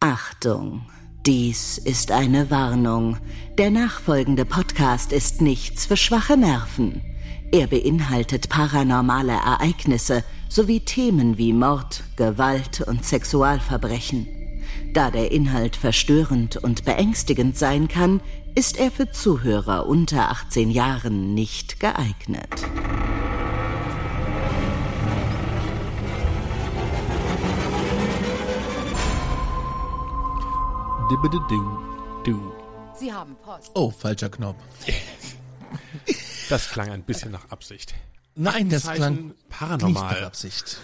[0.00, 0.82] Achtung,
[1.26, 3.16] dies ist eine Warnung.
[3.58, 7.02] Der nachfolgende Podcast ist nichts für schwache Nerven.
[7.50, 14.28] Er beinhaltet paranormale Ereignisse sowie Themen wie Mord, Gewalt und Sexualverbrechen.
[14.92, 18.20] Da der Inhalt verstörend und beängstigend sein kann,
[18.54, 22.68] ist er für Zuhörer unter 18 Jahren nicht geeignet.
[32.98, 33.70] Sie haben Post.
[33.74, 34.58] Oh, falscher Knopf.
[36.50, 37.94] Das klang ein bisschen nach Absicht.
[38.34, 40.04] Nein, das klang paranormal.
[40.10, 40.78] Nicht nach Absicht.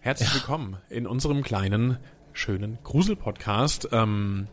[0.00, 1.98] Herzlich willkommen in unserem kleinen,
[2.32, 3.88] schönen Grusel-Podcast.
[3.92, 4.48] Ähm,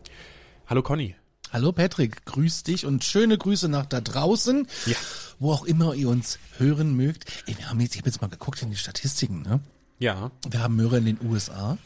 [0.66, 1.16] hallo Conny.
[1.50, 4.96] Hallo Patrick, grüß dich und schöne Grüße nach da draußen, Ja.
[5.38, 7.24] wo auch immer ihr uns hören mögt.
[7.46, 9.60] Ey, wir haben jetzt, ich habe jetzt mal geguckt in die Statistiken, ne?
[9.98, 11.76] Ja, Wir haben Hörer in den USA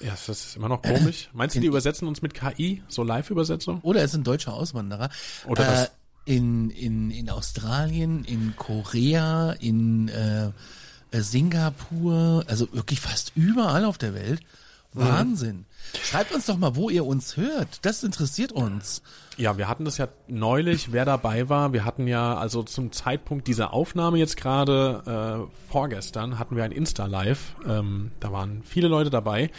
[0.00, 1.28] ja, das ist immer noch komisch.
[1.32, 3.80] Meinst du, die übersetzen uns mit KI, so Live-Übersetzung?
[3.82, 5.10] oder es sind deutsche Auswanderer.
[5.46, 5.90] Oder äh, das-
[6.26, 10.46] in, in, in Australien, in Korea, in äh,
[11.12, 14.40] äh, Singapur, also wirklich fast überall auf der Welt.
[14.94, 15.00] Mhm.
[15.00, 15.64] Wahnsinn.
[16.02, 17.78] Schreibt uns doch mal, wo ihr uns hört.
[17.82, 19.02] Das interessiert uns.
[19.36, 21.72] Ja, wir hatten das ja neulich, wer dabei war.
[21.72, 26.72] Wir hatten ja also zum Zeitpunkt dieser Aufnahme jetzt gerade äh, vorgestern hatten wir ein
[26.72, 27.54] Insta-Live.
[27.66, 29.50] Ähm, da waren viele Leute dabei.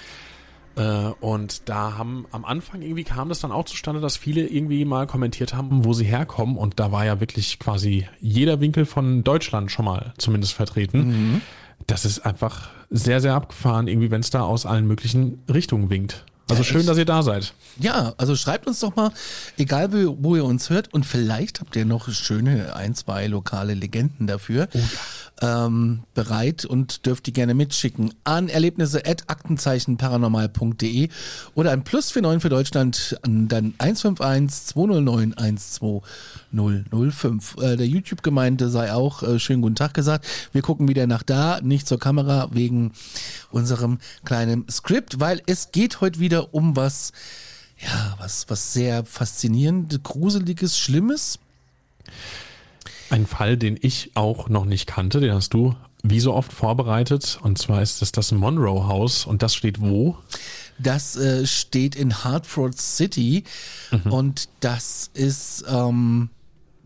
[0.76, 4.86] Äh, und da haben am Anfang irgendwie kam das dann auch zustande, dass viele irgendwie
[4.86, 6.58] mal kommentiert haben, wo sie herkommen.
[6.58, 11.42] Und da war ja wirklich quasi jeder Winkel von Deutschland schon mal zumindest vertreten.
[11.88, 16.26] Das ist einfach sehr, sehr abgefahren, irgendwie, wenn es da aus allen möglichen Richtungen winkt.
[16.50, 16.90] Also Ja, schön, echt.
[16.90, 17.54] dass ihr da seid.
[17.80, 19.12] Ja, also schreibt uns doch mal,
[19.58, 23.74] egal wo, wo ihr uns hört und vielleicht habt ihr noch schöne ein, zwei lokale
[23.74, 24.68] Legenden dafür
[25.42, 31.10] ähm, bereit und dürft die gerne mitschicken an erlebnisse at aktenzeichenparanormal.de
[31.56, 37.58] oder ein Plus 49 für Deutschland an dann 151 209 12005.
[37.58, 40.28] Äh, der YouTube-Gemeinde sei auch äh, schönen guten Tag gesagt.
[40.54, 42.92] Wir gucken wieder nach da, nicht zur Kamera wegen
[43.52, 47.14] unserem kleinen Skript, weil es geht heute wieder um was,
[47.80, 51.40] ja, was, was sehr faszinierend, gruseliges, schlimmes.
[53.12, 57.40] Ein Fall, den ich auch noch nicht kannte, den hast du wie so oft vorbereitet.
[57.44, 59.26] Und zwar ist es das Monroe House.
[59.26, 60.18] Und das steht wo?
[60.80, 63.44] Das äh, steht in Hartford City
[64.06, 66.30] und das ist ähm,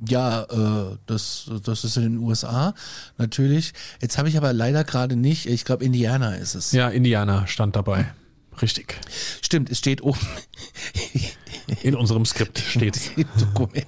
[0.05, 2.73] ja, äh, das, das ist in den USA
[3.17, 3.73] natürlich.
[4.01, 6.71] Jetzt habe ich aber leider gerade nicht, ich glaube Indiana ist es.
[6.71, 8.13] Ja, Indiana stand dabei.
[8.61, 8.95] Richtig.
[9.41, 10.19] Stimmt, es steht oben
[11.81, 13.09] In unserem Skript steht's.
[13.15, 13.87] im Dokument.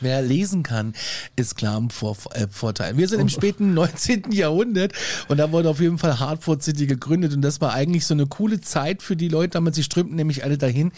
[0.00, 0.94] Wer lesen kann,
[1.36, 2.96] ist klar im Vor äh, Vorteil.
[2.96, 4.32] Wir sind im späten 19.
[4.32, 4.92] Jahrhundert
[5.28, 8.26] und da wurde auf jeden Fall Hartford City gegründet und das war eigentlich so eine
[8.26, 10.92] coole Zeit für die Leute, damals sie strömten nämlich alle dahin,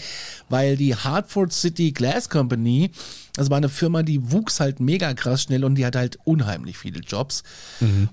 [0.49, 2.93] weil die Hartford City Glass Company,
[3.35, 6.79] das war eine Firma, die wuchs halt mega krass schnell und die hatte halt unheimlich
[6.79, 7.43] viele Jobs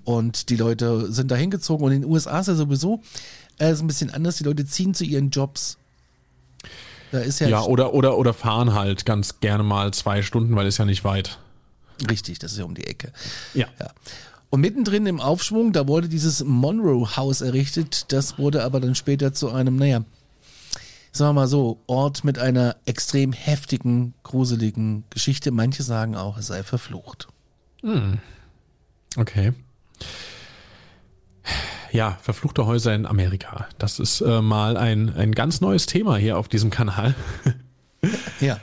[0.04, 3.02] und die Leute sind dahin gezogen und in den USA ist ja sowieso
[3.60, 5.78] äh, ist ein bisschen anders, die Leute ziehen zu ihren Jobs.
[7.12, 10.68] Da ist ja, Ja, oder, oder, oder fahren halt ganz gerne mal zwei Stunden, weil
[10.68, 11.40] ist ja nicht weit.
[12.10, 13.12] richtig, das ist ja um die Ecke.
[13.54, 13.68] Ja.
[13.80, 13.92] Ja.
[14.52, 18.12] Und mittendrin im Aufschwung, da wurde dieses Monroe House errichtet.
[18.12, 20.04] Das wurde aber dann später zu einem, naja,
[21.12, 25.52] sagen wir mal so, Ort mit einer extrem heftigen, gruseligen Geschichte.
[25.52, 27.28] Manche sagen auch, es sei verflucht.
[29.16, 29.54] Okay.
[31.92, 33.68] Ja, verfluchte Häuser in Amerika.
[33.78, 37.16] Das ist äh, mal ein, ein ganz neues Thema hier auf diesem Kanal.
[38.40, 38.58] Ja,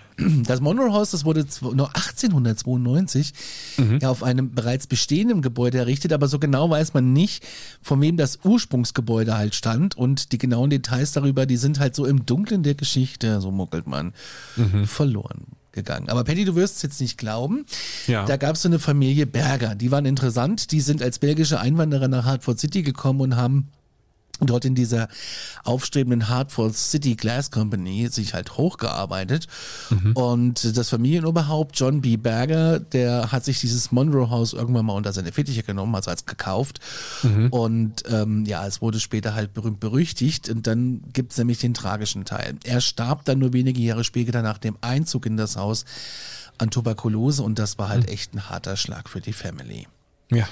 [0.44, 3.34] das Monroe House, das wurde nur 1892
[4.00, 7.44] ja, auf einem bereits bestehenden Gebäude errichtet, aber so genau weiß man nicht,
[7.82, 12.06] von wem das Ursprungsgebäude halt stand und die genauen Details darüber, die sind halt so
[12.06, 14.14] im Dunkeln der Geschichte, so muckelt man,
[14.86, 16.08] verloren gegangen.
[16.08, 17.66] Aber Patty, du wirst es jetzt nicht glauben.
[18.06, 18.24] Ja.
[18.24, 22.08] Da gab es so eine Familie Berger, die waren interessant, die sind als belgische Einwanderer
[22.08, 23.68] nach Hartford City gekommen und haben
[24.40, 25.08] dort in dieser
[25.64, 29.46] aufstrebenden Hartford City Glass Company sich halt hochgearbeitet.
[29.90, 30.12] Mhm.
[30.12, 32.16] Und das Familienoberhaupt John B.
[32.16, 36.26] Berger, der hat sich dieses Monroe House irgendwann mal unter seine Fittiche genommen, also als
[36.26, 36.80] gekauft.
[37.22, 37.48] Mhm.
[37.48, 40.50] Und ähm, ja, es wurde später halt berühmt berüchtigt.
[40.50, 42.56] Und dann gibt es nämlich den tragischen Teil.
[42.64, 45.84] Er starb dann nur wenige Jahre später nach dem Einzug in das Haus
[46.58, 48.12] an Tuberkulose und das war halt mhm.
[48.12, 49.86] echt ein harter Schlag für die Family.
[50.30, 50.48] Ja.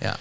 [0.00, 0.16] Ja.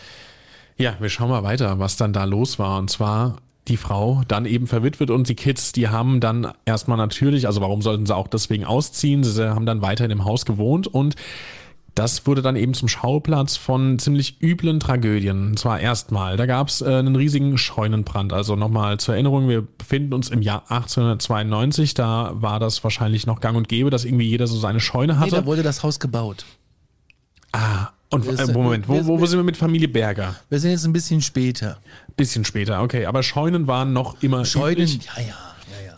[0.78, 2.80] Ja, wir schauen mal weiter, was dann da los war.
[2.80, 3.38] Und zwar
[3.68, 7.82] die Frau dann eben verwitwet und die Kids, die haben dann erstmal natürlich, also warum
[7.82, 9.24] sollten sie auch deswegen ausziehen?
[9.24, 11.16] Sie haben dann weiter in dem Haus gewohnt und
[11.96, 15.50] das wurde dann eben zum Schauplatz von ziemlich üblen Tragödien.
[15.50, 18.34] Und zwar erstmal, da gab es äh, einen riesigen Scheunenbrand.
[18.34, 21.94] Also nochmal zur Erinnerung, wir befinden uns im Jahr 1892.
[21.94, 25.36] Da war das wahrscheinlich noch gang und gäbe, dass irgendwie jeder so seine Scheune hatte.
[25.36, 26.46] Nee, da wurde das Haus gebaut.
[27.52, 30.36] Ah, und äh, Moment, wo, wo, wo sind wir mit Familie Berger?
[30.50, 31.78] Wir sind jetzt ein bisschen später.
[32.16, 33.06] Bisschen später, okay.
[33.06, 35.06] Aber Scheunen waren noch immer Scheunen, üblich.
[35.18, 35.36] ja, ja.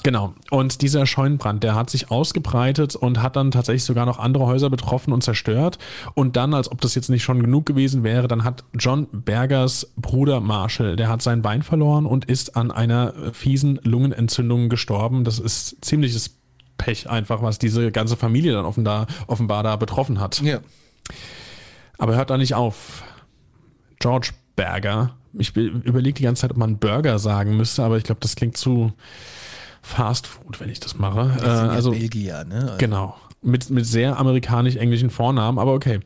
[0.06, 0.36] Genau.
[0.52, 4.70] Und dieser Scheunenbrand, der hat sich ausgebreitet und hat dann tatsächlich sogar noch andere Häuser
[4.70, 5.80] betroffen und zerstört.
[6.14, 9.92] Und dann, als ob das jetzt nicht schon genug gewesen wäre, dann hat John Bergers
[9.98, 15.24] Bruder Marshall, der hat sein Bein verloren und ist an einer fiesen Lungenentzündung gestorben.
[15.24, 16.36] Das ist ziemliches
[16.78, 20.40] Pech einfach, was diese ganze Familie dann offenbar, offenbar da betroffen hat.
[20.44, 20.60] Ja.
[21.98, 23.04] Aber hört da nicht auf.
[24.00, 25.16] George Berger.
[25.34, 28.58] Ich überlege die ganze Zeit, ob man Burger sagen müsste, aber ich glaube, das klingt
[28.58, 28.94] zu
[29.82, 31.38] Fast Food, wenn ich das mache.
[31.40, 32.62] Das äh, also Belgier, ne?
[32.62, 32.78] Also.
[32.78, 33.16] Genau.
[33.44, 36.00] Mit, mit sehr amerikanisch-englischen Vornamen, aber okay.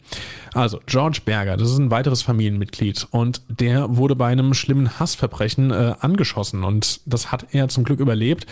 [0.53, 5.71] Also, George Berger, das ist ein weiteres Familienmitglied und der wurde bei einem schlimmen Hassverbrechen
[5.71, 8.45] äh, angeschossen und das hat er zum Glück überlebt.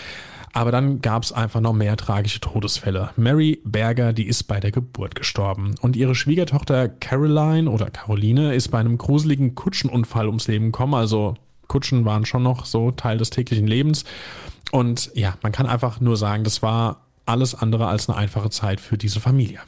[0.58, 3.12] Aber dann gab es einfach noch mehr tragische Todesfälle.
[3.16, 5.76] Mary Berger, die ist bei der Geburt gestorben.
[5.82, 10.96] Und ihre Schwiegertochter Caroline oder Caroline ist bei einem gruseligen Kutschenunfall ums Leben gekommen.
[10.96, 11.36] Also
[11.68, 14.04] Kutschen waren schon noch so Teil des täglichen Lebens.
[14.72, 18.82] Und ja, man kann einfach nur sagen, das war alles andere als eine einfache Zeit
[18.82, 19.60] für diese Familie.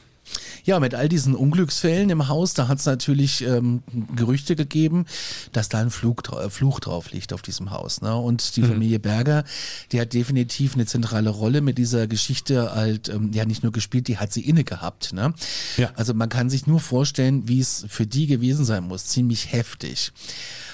[0.64, 3.82] Ja, mit all diesen Unglücksfällen im Haus, da hat es natürlich ähm,
[4.14, 5.06] Gerüchte gegeben,
[5.52, 8.02] dass da ein Flug, äh, Fluch drauf liegt auf diesem Haus.
[8.02, 8.14] Ne?
[8.14, 8.68] Und die mhm.
[8.68, 9.44] Familie Berger,
[9.92, 14.08] die hat definitiv eine zentrale Rolle mit dieser Geschichte halt, ähm, ja nicht nur gespielt,
[14.08, 15.12] die hat sie inne gehabt.
[15.12, 15.34] Ne?
[15.76, 15.90] Ja.
[15.94, 19.06] Also man kann sich nur vorstellen, wie es für die gewesen sein muss.
[19.06, 20.12] Ziemlich heftig.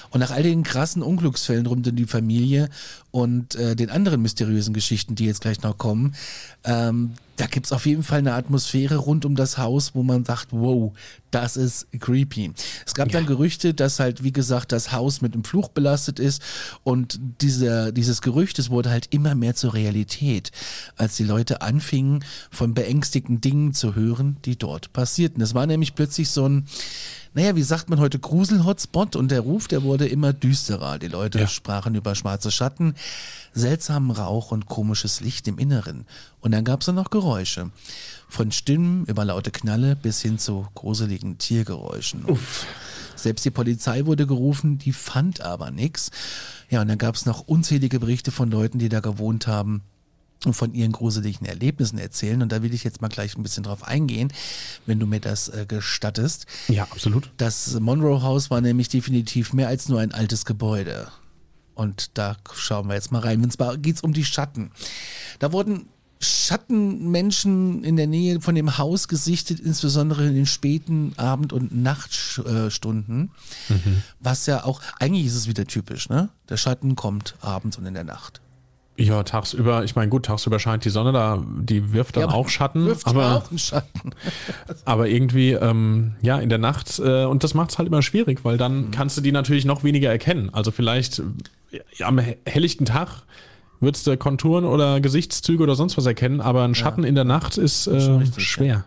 [0.09, 2.69] Und nach all den krassen Unglücksfällen rund um die Familie
[3.11, 6.15] und äh, den anderen mysteriösen Geschichten, die jetzt gleich noch kommen,
[6.63, 10.47] ähm, da gibt's auf jeden Fall eine Atmosphäre rund um das Haus, wo man sagt,
[10.51, 10.91] wow,
[11.29, 12.51] das ist creepy.
[12.85, 13.19] Es gab ja.
[13.19, 16.41] dann Gerüchte, dass halt, wie gesagt, das Haus mit einem Fluch belastet ist
[16.83, 20.51] und dieser, dieses Gerücht, es wurde halt immer mehr zur Realität,
[20.95, 25.41] als die Leute anfingen, von beängstigten Dingen zu hören, die dort passierten.
[25.41, 26.65] Es war nämlich plötzlich so ein,
[27.35, 30.97] naja, wie sagt man heute, Grusel-Hotspot und der Ruf, der wurde immer düsterer.
[30.97, 31.47] Die Leute ja.
[31.47, 32.95] sprachen über schwarze Schatten,
[33.57, 36.05] seltsamen Rauch und komisches Licht im Inneren.
[36.39, 37.71] Und dann gab es noch Geräusche.
[38.29, 42.25] Von Stimmen über laute Knalle bis hin zu gruseligen Tiergeräuschen.
[42.25, 42.65] Uff.
[43.15, 46.11] Selbst die Polizei wurde gerufen, die fand aber nichts.
[46.69, 49.81] Ja, und dann gab es noch unzählige Berichte von Leuten, die da gewohnt haben
[50.45, 52.41] und von ihren gruseligen Erlebnissen erzählen.
[52.41, 54.31] Und da will ich jetzt mal gleich ein bisschen drauf eingehen,
[54.85, 56.45] wenn du mir das äh, gestattest.
[56.67, 57.31] Ja, absolut.
[57.37, 61.07] Das Monroe House war nämlich definitiv mehr als nur ein altes Gebäude.
[61.77, 63.49] Und da schauen wir jetzt mal rein.
[63.51, 64.71] Zwar geht es um die Schatten.
[65.37, 65.87] Da wurden
[66.19, 73.29] Schattenmenschen in der Nähe von dem Haus gesichtet, insbesondere in den späten Abend- und Nachtstunden.
[73.69, 74.03] Mhm.
[74.19, 76.29] Was ja auch, eigentlich ist es wieder typisch, ne?
[76.49, 78.41] Der Schatten kommt abends und in der Nacht.
[78.99, 82.49] Ja, tagsüber, ich meine, gut, tagsüber scheint die Sonne da, die wirft dann ja, auch
[82.49, 82.87] Schatten.
[82.87, 84.11] Wirft aber, auch einen Schatten.
[84.85, 88.43] aber irgendwie, ähm, ja, in der Nacht, äh, und das macht es halt immer schwierig,
[88.43, 88.91] weil dann mhm.
[88.91, 90.49] kannst du die natürlich noch weniger erkennen.
[90.51, 91.21] Also vielleicht
[91.71, 93.23] ja, am helllichten Tag
[93.79, 97.09] würdest du Konturen oder Gesichtszüge oder sonst was erkennen, aber ein Schatten ja.
[97.09, 98.85] in der Nacht ist äh, schwer.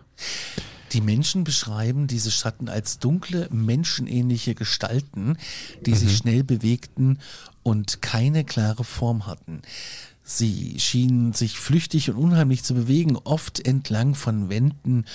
[0.91, 5.37] Die Menschen beschreiben diese Schatten als dunkle, menschenähnliche Gestalten,
[5.85, 5.95] die mhm.
[5.95, 7.19] sich schnell bewegten
[7.63, 9.61] und keine klare Form hatten.
[10.23, 15.05] Sie schienen sich flüchtig und unheimlich zu bewegen, oft entlang von Wänden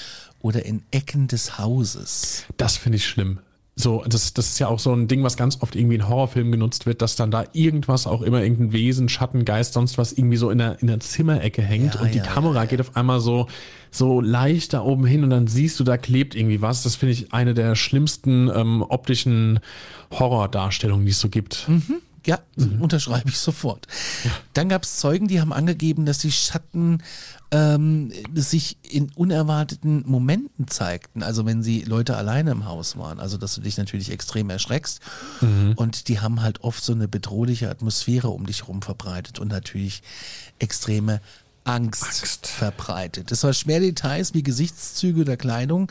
[0.41, 2.45] oder in Ecken des Hauses.
[2.57, 3.38] Das finde ich schlimm.
[3.79, 6.50] So, das, das ist ja auch so ein Ding, was ganz oft irgendwie in Horrorfilmen
[6.50, 10.38] genutzt wird, dass dann da irgendwas, auch immer irgendein Wesen, Schatten, Geist, sonst was irgendwie
[10.38, 12.65] so in der, in der Zimmerecke hängt ja, und die ja, Kamera ja.
[12.65, 13.49] geht auf einmal so,
[13.91, 16.85] so leicht da oben hin und dann siehst du, da klebt irgendwie was.
[16.85, 19.61] Das finde ich eine der schlimmsten ähm, optischen
[20.11, 21.69] Horrordarstellungen, die es so gibt.
[21.69, 22.40] Mhm Ja,
[22.80, 23.87] unterschreibe ich sofort.
[24.52, 27.02] Dann gab es Zeugen, die haben angegeben, dass die Schatten
[27.52, 31.23] ähm, sich in unerwarteten Momenten zeigten.
[31.23, 33.21] Also wenn sie Leute alleine im Haus waren.
[33.21, 35.00] Also dass du dich natürlich extrem erschreckst.
[35.76, 40.02] Und die haben halt oft so eine bedrohliche Atmosphäre um dich herum verbreitet und natürlich
[40.59, 41.21] extreme
[41.64, 42.47] Angst, Angst.
[42.47, 43.33] verbreitet.
[43.33, 45.90] Es war schwer Details wie Gesichtszüge oder Kleidung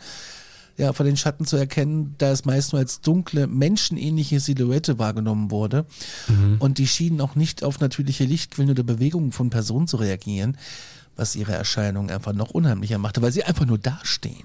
[0.78, 5.52] ja, von den Schatten zu erkennen, da es meist nur als dunkle, menschenähnliche Silhouette wahrgenommen
[5.52, 5.86] wurde.
[6.60, 10.58] Und die schienen auch nicht auf natürliche Lichtquellen oder Bewegungen von Personen zu reagieren,
[11.16, 14.44] was ihre Erscheinung einfach noch unheimlicher machte, weil sie einfach nur dastehen.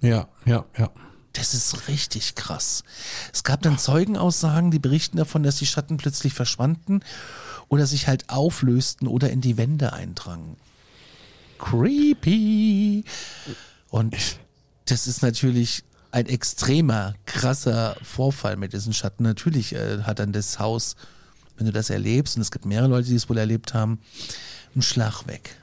[0.00, 0.90] Ja, ja, ja.
[1.32, 2.84] Das ist richtig krass.
[3.32, 7.00] Es gab dann Zeugenaussagen, die berichten davon, dass die Schatten plötzlich verschwanden
[7.68, 10.56] oder sich halt auflösten oder in die Wände eindrangen.
[11.58, 13.04] Creepy.
[13.90, 14.14] Und
[14.86, 19.24] das ist natürlich ein extremer, krasser Vorfall mit diesen Schatten.
[19.24, 20.96] Natürlich äh, hat dann das Haus,
[21.56, 24.00] wenn du das erlebst, und es gibt mehrere Leute, die es wohl erlebt haben,
[24.74, 25.56] einen Schlag weg.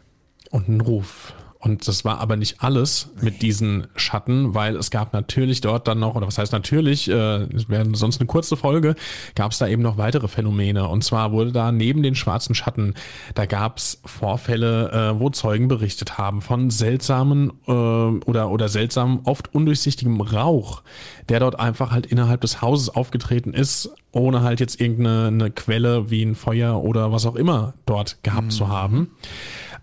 [0.51, 1.33] und ein Ruf.
[1.61, 5.99] Und das war aber nicht alles mit diesen Schatten, weil es gab natürlich dort dann
[5.99, 8.95] noch, oder was heißt natürlich, äh, es wäre sonst eine kurze Folge,
[9.35, 10.87] gab es da eben noch weitere Phänomene.
[10.87, 12.95] Und zwar wurde da neben den schwarzen Schatten,
[13.35, 19.19] da gab es Vorfälle, äh, wo Zeugen berichtet haben von seltsamen äh, oder, oder seltsamen,
[19.25, 20.81] oft undurchsichtigem Rauch,
[21.29, 26.09] der dort einfach halt innerhalb des Hauses aufgetreten ist, ohne halt jetzt irgendeine eine Quelle
[26.09, 29.11] wie ein Feuer oder was auch immer dort gehabt zu haben.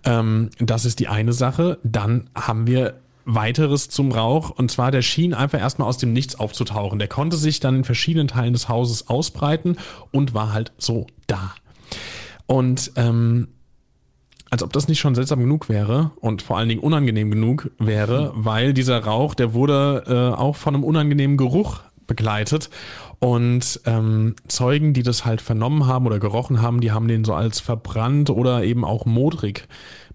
[0.05, 1.79] Ähm, das ist die eine Sache.
[1.83, 6.37] Dann haben wir weiteres zum Rauch und zwar der schien einfach erstmal aus dem Nichts
[6.37, 6.99] aufzutauchen.
[6.99, 9.77] Der konnte sich dann in verschiedenen Teilen des Hauses ausbreiten
[10.13, 11.55] und war halt so da.
[12.47, 13.49] Und ähm,
[14.51, 18.33] als ob das nicht schon seltsam genug wäre und vor allen Dingen unangenehm genug wäre,
[18.35, 22.71] weil dieser Rauch, der wurde äh, auch von einem unangenehmen Geruch begleitet.
[23.21, 27.35] Und ähm, Zeugen, die das halt vernommen haben oder gerochen haben, die haben den so
[27.35, 29.67] als verbrannt oder eben auch modrig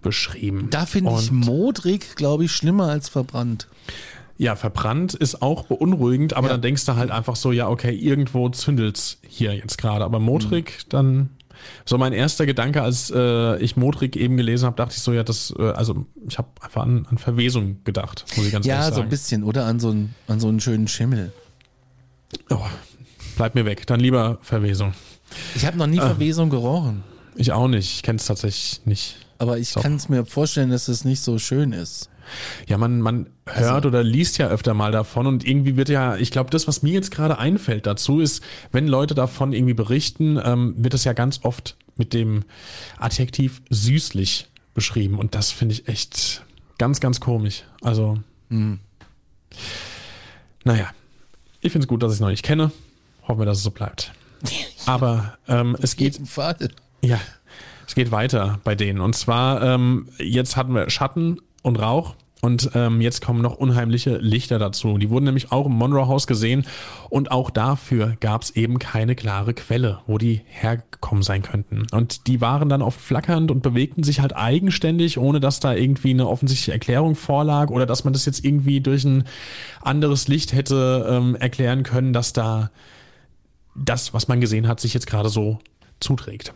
[0.01, 0.67] beschrieben.
[0.69, 3.67] Da finde ich modrig, glaube ich, schlimmer als verbrannt.
[4.37, 6.53] Ja, verbrannt ist auch beunruhigend, aber Ja.
[6.53, 10.03] dann denkst du halt einfach so, ja, okay, irgendwo zündelt's hier jetzt gerade.
[10.05, 11.29] Aber modrig, dann.
[11.85, 15.23] So mein erster Gedanke, als äh, ich modrig eben gelesen habe, dachte ich so, ja,
[15.23, 18.87] das, äh, also ich habe einfach an, an Verwesung gedacht, muss ich ganz Ja, ehrlich
[18.89, 19.07] so sagen.
[19.07, 19.65] ein bisschen, oder?
[19.65, 21.31] An so einen, an so einen schönen Schimmel.
[22.49, 22.57] Oh,
[23.35, 24.93] bleib mir weg, dann lieber Verwesung.
[25.55, 27.03] Ich habe noch nie Verwesung gerochen.
[27.35, 29.15] Ich auch nicht, ich kenne es tatsächlich nicht.
[29.39, 29.81] Aber ich Doch.
[29.81, 32.09] kann es mir vorstellen, dass es nicht so schön ist.
[32.67, 36.15] Ja, man, man hört Also- oder liest ja öfter mal davon und irgendwie wird ja,
[36.15, 40.39] ich glaube, das, was mir jetzt gerade einfällt dazu, ist, wenn Leute davon irgendwie berichten,
[40.41, 42.43] ähm, wird es ja ganz oft mit dem
[42.97, 46.43] Adjektiv süßlich beschrieben und das finde ich echt
[46.77, 47.63] ganz, ganz komisch.
[47.81, 48.79] Also, Hm.
[50.63, 50.89] naja,
[51.61, 52.71] ich finde es gut, dass ich es noch nicht kenne.
[53.27, 54.11] Hoffen wir, dass es so bleibt.
[54.85, 56.19] Aber ähm, es geht
[57.01, 57.19] ja,
[57.87, 59.01] es geht weiter bei denen.
[59.01, 62.15] Und zwar, ähm, jetzt hatten wir Schatten und Rauch.
[62.41, 64.97] Und ähm, jetzt kommen noch unheimliche Lichter dazu.
[64.97, 66.65] Die wurden nämlich auch im Monroe House gesehen.
[67.09, 71.87] Und auch dafür gab es eben keine klare Quelle, wo die hergekommen sein könnten.
[71.93, 76.09] Und die waren dann oft flackernd und bewegten sich halt eigenständig, ohne dass da irgendwie
[76.09, 79.23] eine offensichtliche Erklärung vorlag oder dass man das jetzt irgendwie durch ein
[79.81, 82.71] anderes Licht hätte ähm, erklären können, dass da
[83.75, 85.59] das, was man gesehen hat, sich jetzt gerade so
[85.99, 86.53] zuträgt.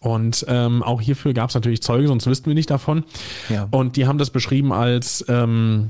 [0.00, 3.04] Und ähm, auch hierfür gab es natürlich Zeuge, sonst wüssten wir nicht davon.
[3.50, 3.68] Ja.
[3.70, 5.88] Und die haben das beschrieben als ähm,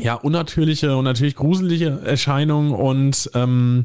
[0.00, 3.84] ja unnatürliche und natürlich gruselige Erscheinung und ähm,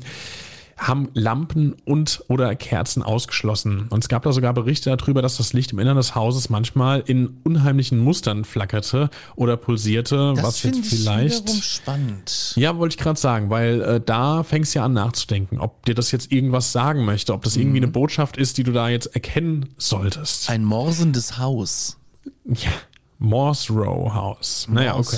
[0.78, 3.88] haben Lampen und oder Kerzen ausgeschlossen.
[3.90, 7.04] Und es gab da sogar Berichte darüber, dass das Licht im Innern des Hauses manchmal
[7.06, 12.54] in unheimlichen Mustern flackerte oder pulsierte, Das was jetzt ich vielleicht wiederum spannend.
[12.56, 15.96] ja, wollte ich gerade sagen, weil äh, da fängst du ja an nachzudenken, ob dir
[15.96, 19.08] das jetzt irgendwas sagen möchte, ob das irgendwie eine Botschaft ist, die du da jetzt
[19.16, 20.50] erkennen solltest.
[20.50, 21.98] Ein morsendes Haus.
[22.46, 22.70] ja,
[23.20, 24.68] Morse Row House.
[24.70, 25.18] Naja, okay.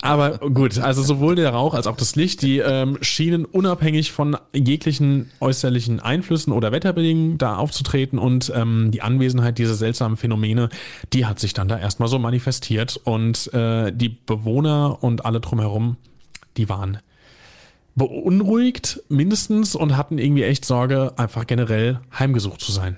[0.00, 4.36] Aber gut, also sowohl der Rauch als auch das Licht, die ähm, schienen unabhängig von
[4.54, 10.68] jeglichen äußerlichen Einflüssen oder Wetterbedingungen da aufzutreten und ähm, die Anwesenheit dieser seltsamen Phänomene,
[11.12, 15.96] die hat sich dann da erstmal so manifestiert und äh, die Bewohner und alle drumherum,
[16.56, 16.98] die waren
[17.98, 22.96] beunruhigt mindestens und hatten irgendwie echt Sorge, einfach generell heimgesucht zu sein.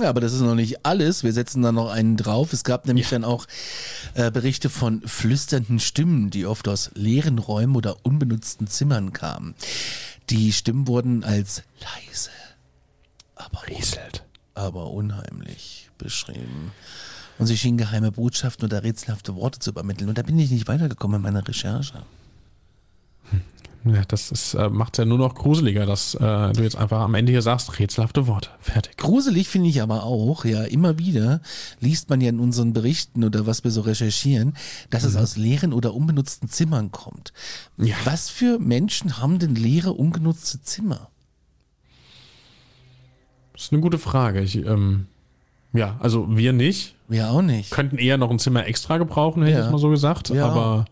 [0.00, 1.22] Ja, aber das ist noch nicht alles.
[1.22, 2.52] Wir setzen da noch einen drauf.
[2.52, 3.46] Es gab nämlich dann auch
[4.14, 9.54] äh, Berichte von flüsternden Stimmen, die oft aus leeren Räumen oder unbenutzten Zimmern kamen.
[10.30, 12.30] Die Stimmen wurden als leise,
[13.34, 14.24] aber, Rieselt.
[14.54, 16.72] aber unheimlich beschrieben.
[17.38, 20.08] Und sie schienen geheime Botschaften oder rätselhafte Worte zu übermitteln.
[20.08, 22.02] Und da bin ich nicht weitergekommen in meiner Recherche.
[23.84, 27.14] Ja, das ist, äh, macht ja nur noch gruseliger, dass äh, du jetzt einfach am
[27.14, 28.50] Ende hier sagst, rätselhafte Worte.
[28.60, 28.96] Fertig.
[28.96, 31.40] Gruselig finde ich aber auch, ja, immer wieder
[31.80, 34.54] liest man ja in unseren Berichten oder was wir so recherchieren,
[34.90, 37.32] dass es aus leeren oder unbenutzten Zimmern kommt.
[37.76, 37.96] Ja.
[38.04, 41.08] Was für Menschen haben denn leere, ungenutzte Zimmer?
[43.54, 44.40] Das ist eine gute Frage.
[44.42, 45.06] Ich, ähm,
[45.72, 46.94] ja, also wir nicht.
[47.08, 47.72] Wir auch nicht.
[47.72, 49.64] Könnten eher noch ein Zimmer extra gebrauchen, hätte Ja.
[49.66, 50.30] ich mal so gesagt.
[50.30, 50.46] Ja.
[50.48, 50.84] Aber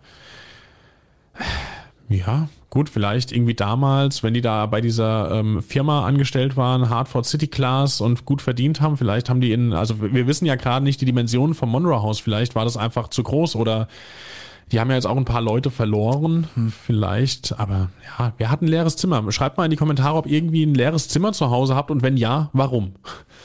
[2.09, 7.27] ja, gut, vielleicht irgendwie damals, wenn die da bei dieser ähm, Firma angestellt waren, Hartford
[7.27, 10.85] City Class und gut verdient haben, vielleicht haben die in, also wir wissen ja gerade
[10.85, 13.89] nicht die Dimensionen vom Monroe House, vielleicht war das einfach zu groß oder
[14.71, 16.47] die haben ja jetzt auch ein paar Leute verloren,
[16.87, 19.31] vielleicht, aber ja, wir hatten ein leeres Zimmer.
[19.33, 22.03] Schreibt mal in die Kommentare, ob ihr irgendwie ein leeres Zimmer zu Hause habt und
[22.03, 22.93] wenn ja, warum?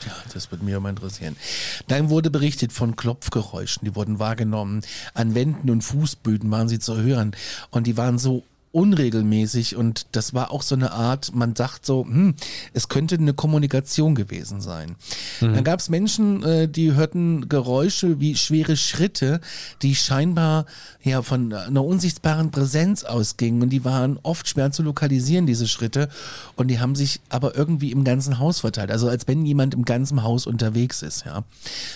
[0.06, 1.34] Ja, das würde mich mal interessieren.
[1.88, 4.82] Dann wurde berichtet von Klopfgeräuschen, die wurden wahrgenommen.
[5.14, 7.34] An Wänden und Fußböden waren sie zu hören.
[7.70, 8.44] Und die waren so
[8.76, 12.34] unregelmäßig und das war auch so eine Art, man sagt so, hm,
[12.74, 14.96] es könnte eine Kommunikation gewesen sein.
[15.40, 19.40] Dann gab es Menschen, äh, die hörten Geräusche wie schwere Schritte,
[19.80, 20.66] die scheinbar
[21.02, 26.10] ja von einer unsichtbaren Präsenz ausgingen und die waren oft schwer zu lokalisieren, diese Schritte
[26.56, 29.86] und die haben sich aber irgendwie im ganzen Haus verteilt, also als wenn jemand im
[29.86, 31.44] ganzen Haus unterwegs ist, ja.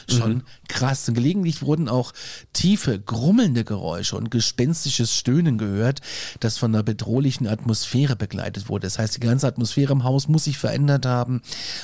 [0.09, 1.07] Schon krass.
[1.09, 2.13] Und gelegentlich wurden auch
[2.55, 6.01] tiefe, grummelnde Geräusche und gespenstisches Stöhnen gehört,
[6.41, 8.87] das von einer bedrohlichen Atmosphäre begleitet wurde.
[8.87, 11.43] Das heißt, die ganze Atmosphäre im Haus muss sich verändert haben.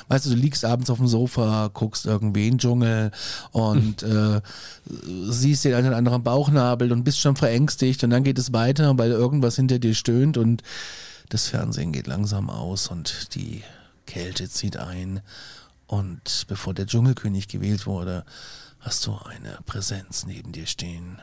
[0.09, 3.11] Weißt du, du liegst abends auf dem Sofa, guckst irgendwie in den Dschungel
[3.53, 4.41] und äh,
[5.29, 8.97] siehst den einen oder anderen Bauchnabel und bist schon verängstigt und dann geht es weiter,
[8.99, 10.63] weil irgendwas hinter dir stöhnt und
[11.29, 13.63] das Fernsehen geht langsam aus und die
[14.07, 15.21] Kälte zieht ein.
[15.87, 18.25] Und bevor der Dschungelkönig gewählt wurde,
[18.81, 21.21] hast du eine Präsenz neben dir stehen.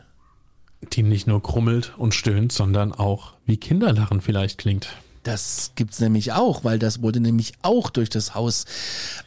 [0.91, 4.89] Die nicht nur krummelt und stöhnt, sondern auch wie Kinderlachen vielleicht klingt.
[5.23, 8.65] Das gibt's nämlich auch, weil das wurde nämlich auch durch das Haus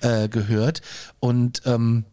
[0.02, 0.82] äh, gehört.
[1.20, 2.04] Und ähm,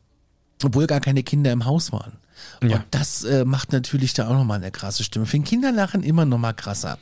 [0.66, 2.14] obwohl gar keine Kinder im Haus waren.
[2.62, 2.78] Ja.
[2.78, 5.26] Und das äh, macht natürlich da auch nochmal eine krasse Stimme.
[5.26, 6.98] Für den Kinderlachen immer nochmal krasser.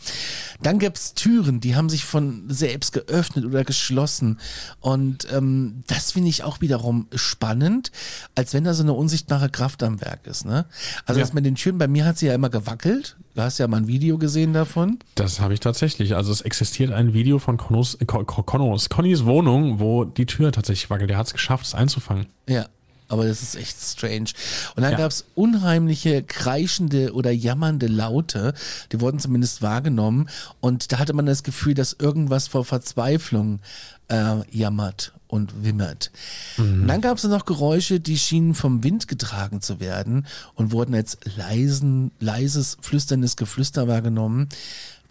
[0.61, 4.39] Dann gibt's Türen, die haben sich von selbst geöffnet oder geschlossen.
[4.81, 7.91] Und ähm, das finde ich auch wiederum spannend,
[8.35, 10.45] als wenn da so eine unsichtbare Kraft am Werk ist.
[10.45, 10.65] Ne?
[11.05, 11.25] Also Ja.
[11.25, 13.15] das mit den Türen, bei mir hat sie ja immer gewackelt.
[13.33, 14.99] Du hast ja mal ein Video gesehen davon.
[15.15, 16.15] Das habe ich tatsächlich.
[16.15, 20.51] Also es existiert ein Video von Connos, äh, Con- Connos, Connys Wohnung, wo die Tür
[20.51, 21.09] tatsächlich wackelt.
[21.09, 22.25] Der hat es geschafft, es einzufangen.
[22.47, 22.65] Ja,
[23.11, 24.29] aber das ist echt strange.
[24.75, 24.97] Und dann Ja.
[24.99, 28.53] gab's unheimliche, kreischende oder jammernde Laute,
[28.91, 30.29] die wurden zumindest wahrgenommen.
[30.61, 33.59] Und da hatte man das Gefühl, dass irgendwas vor Verzweiflung
[34.07, 36.11] äh, jammert und wimmert.
[36.57, 41.17] Und dann gab's noch Geräusche, die schienen vom Wind getragen zu werden und wurden als
[41.37, 44.49] leisen, leises, flüsterndes Geflüster wahrgenommen,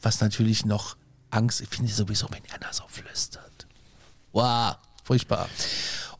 [0.03, 0.97] was natürlich noch
[1.31, 3.67] Angst, ich finde sowieso, wenn einer so flüstert.
[4.33, 4.77] Wow,
[5.11, 5.49] furchtbar.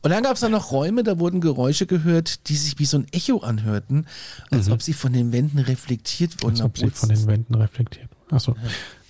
[0.01, 2.97] Und dann gab es dann noch Räume, da wurden Geräusche gehört, die sich wie so
[2.97, 4.05] ein Echo anhörten,
[4.49, 6.55] als ob sie von den Wänden reflektiert wurden.
[6.55, 6.61] Mhm.
[6.61, 8.09] Als ob sie von den Wänden reflektiert.
[8.29, 8.55] Achso.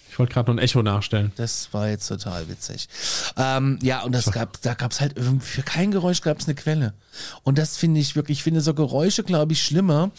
[0.07, 1.31] Ich wollte gerade nur ein Echo nachstellen.
[1.35, 2.89] das war jetzt total witzig.
[3.37, 6.45] Ähm, ja, und das gab, da gab es halt irgendwie für kein Geräusch gab es
[6.45, 6.93] eine Quelle.
[7.41, 10.11] Und das finde ich wirklich, ich finde so Geräusche, glaube ich, schlimmer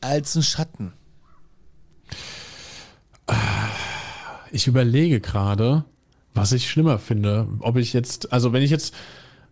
[0.00, 0.92] als ein Schatten.
[4.50, 5.84] Ich überlege gerade,
[6.34, 7.48] was ich schlimmer finde.
[7.60, 8.94] Ob ich jetzt, also wenn ich jetzt,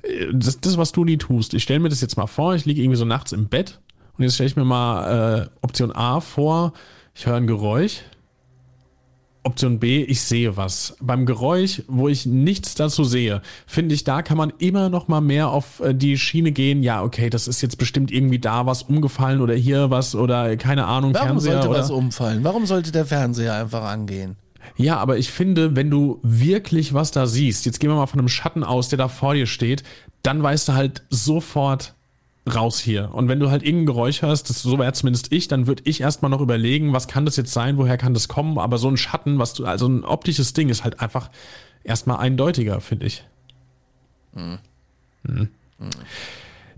[0.03, 2.65] äh, das, das was du nie tust, ich stelle mir das jetzt mal vor, ich
[2.65, 3.81] liege irgendwie so nachts im Bett
[4.19, 6.73] und jetzt stelle ich mir mal äh, Option A vor,
[7.15, 8.03] ich höre ein Geräusch.
[9.45, 10.97] Option B, ich sehe was.
[11.01, 15.21] Beim Geräusch, wo ich nichts dazu sehe, finde ich, da kann man immer noch mal
[15.21, 16.85] mehr auf äh, die Schiene gehen.
[16.85, 20.87] Ja, okay, das ist jetzt bestimmt irgendwie da was umgefallen oder hier was oder keine
[20.87, 22.45] Ahnung, Warum Fernseher sollte oder was umfallen?
[22.45, 24.37] Warum sollte der Fernseher einfach angehen?
[24.77, 28.21] Ja, aber ich finde, wenn du wirklich was da siehst, jetzt gehen wir mal von
[28.21, 29.83] einem Schatten aus, der da vor dir steht,
[30.23, 31.95] dann weißt du halt sofort
[32.53, 33.15] raus hier.
[33.15, 36.01] Und wenn du halt irgendein Geräusch hörst, das so wäre zumindest ich, dann würde ich
[36.01, 38.97] erstmal noch überlegen, was kann das jetzt sein, woher kann das kommen, aber so ein
[38.97, 41.31] Schatten, was du, also ein optisches Ding ist halt einfach
[41.85, 43.25] erstmal eindeutiger, finde ich.
[45.23, 45.49] Mhm.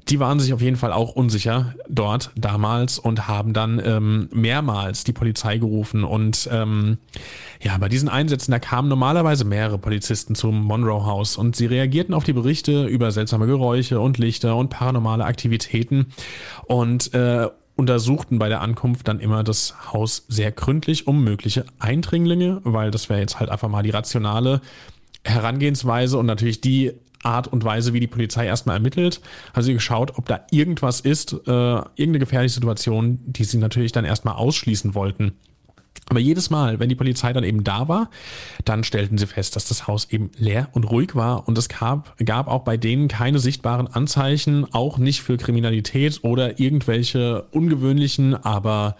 [0.08, 5.04] Die waren sich auf jeden Fall auch unsicher dort damals und haben dann ähm, mehrmals
[5.04, 6.04] die Polizei gerufen.
[6.04, 6.98] Und ähm,
[7.62, 12.14] ja, bei diesen Einsätzen, da kamen normalerweise mehrere Polizisten zum Monroe House und sie reagierten
[12.14, 16.12] auf die Berichte über seltsame Geräusche und Lichter und paranormale Aktivitäten
[16.66, 22.60] und äh, untersuchten bei der Ankunft dann immer das Haus sehr gründlich um mögliche Eindringlinge,
[22.64, 24.60] weil das wäre jetzt halt einfach mal die rationale
[25.24, 26.92] Herangehensweise und natürlich die
[27.24, 29.20] Art und Weise, wie die Polizei erstmal ermittelt,
[29.52, 34.04] haben sie geschaut, ob da irgendwas ist, äh, irgendeine gefährliche Situation, die sie natürlich dann
[34.04, 35.32] erstmal ausschließen wollten.
[36.10, 38.10] Aber jedes Mal, wenn die Polizei dann eben da war,
[38.64, 41.48] dann stellten sie fest, dass das Haus eben leer und ruhig war.
[41.48, 46.60] Und es gab, gab auch bei denen keine sichtbaren Anzeichen, auch nicht für Kriminalität oder
[46.60, 48.96] irgendwelche ungewöhnlichen, aber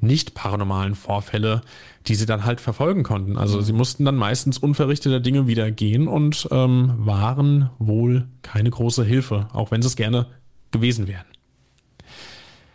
[0.00, 1.60] nicht paranormalen Vorfälle,
[2.08, 3.36] die sie dann halt verfolgen konnten.
[3.36, 9.04] Also sie mussten dann meistens unverrichteter Dinge wieder gehen und ähm, waren wohl keine große
[9.04, 10.26] Hilfe, auch wenn sie es gerne
[10.70, 11.26] gewesen wären.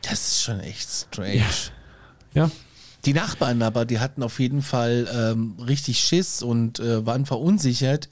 [0.03, 1.37] Das ist schon echt strange.
[2.33, 2.45] Ja.
[2.45, 2.51] ja.
[3.05, 8.09] Die Nachbarn aber, die hatten auf jeden Fall ähm, richtig Schiss und äh, waren verunsichert.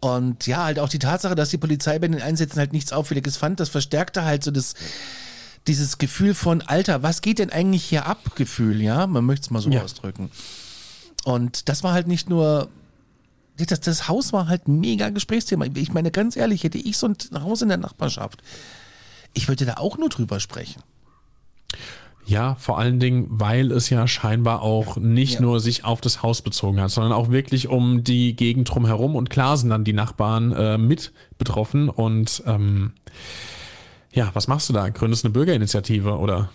[0.00, 3.36] Und ja, halt auch die Tatsache, dass die Polizei bei den Einsätzen halt nichts Auffälliges
[3.36, 4.74] fand, das verstärkte halt so das,
[5.66, 9.06] dieses Gefühl von, Alter, was geht denn eigentlich hier ab, Gefühl, ja?
[9.06, 9.82] Man möchte es mal so Ja.
[9.82, 10.30] ausdrücken.
[11.24, 12.68] Und das war halt nicht nur,
[13.58, 15.66] das, das Haus war halt ein mega Gesprächsthema.
[15.74, 18.42] Ich meine, ganz ehrlich, hätte ich so ein Haus in der Nachbarschaft,
[19.34, 20.82] ich würde da auch nur drüber sprechen.
[22.24, 25.40] Ja, vor allen Dingen, weil es ja scheinbar auch nicht Ja.
[25.40, 29.16] nur sich auf das Haus bezogen hat, sondern auch wirklich um die Gegend drumherum.
[29.16, 31.88] Und klar sind dann die Nachbarn äh, mit betroffen.
[31.88, 32.92] Und ähm,
[34.18, 34.88] ja, was machst du da?
[34.88, 36.50] Gründest eine Bürgerinitiative oder?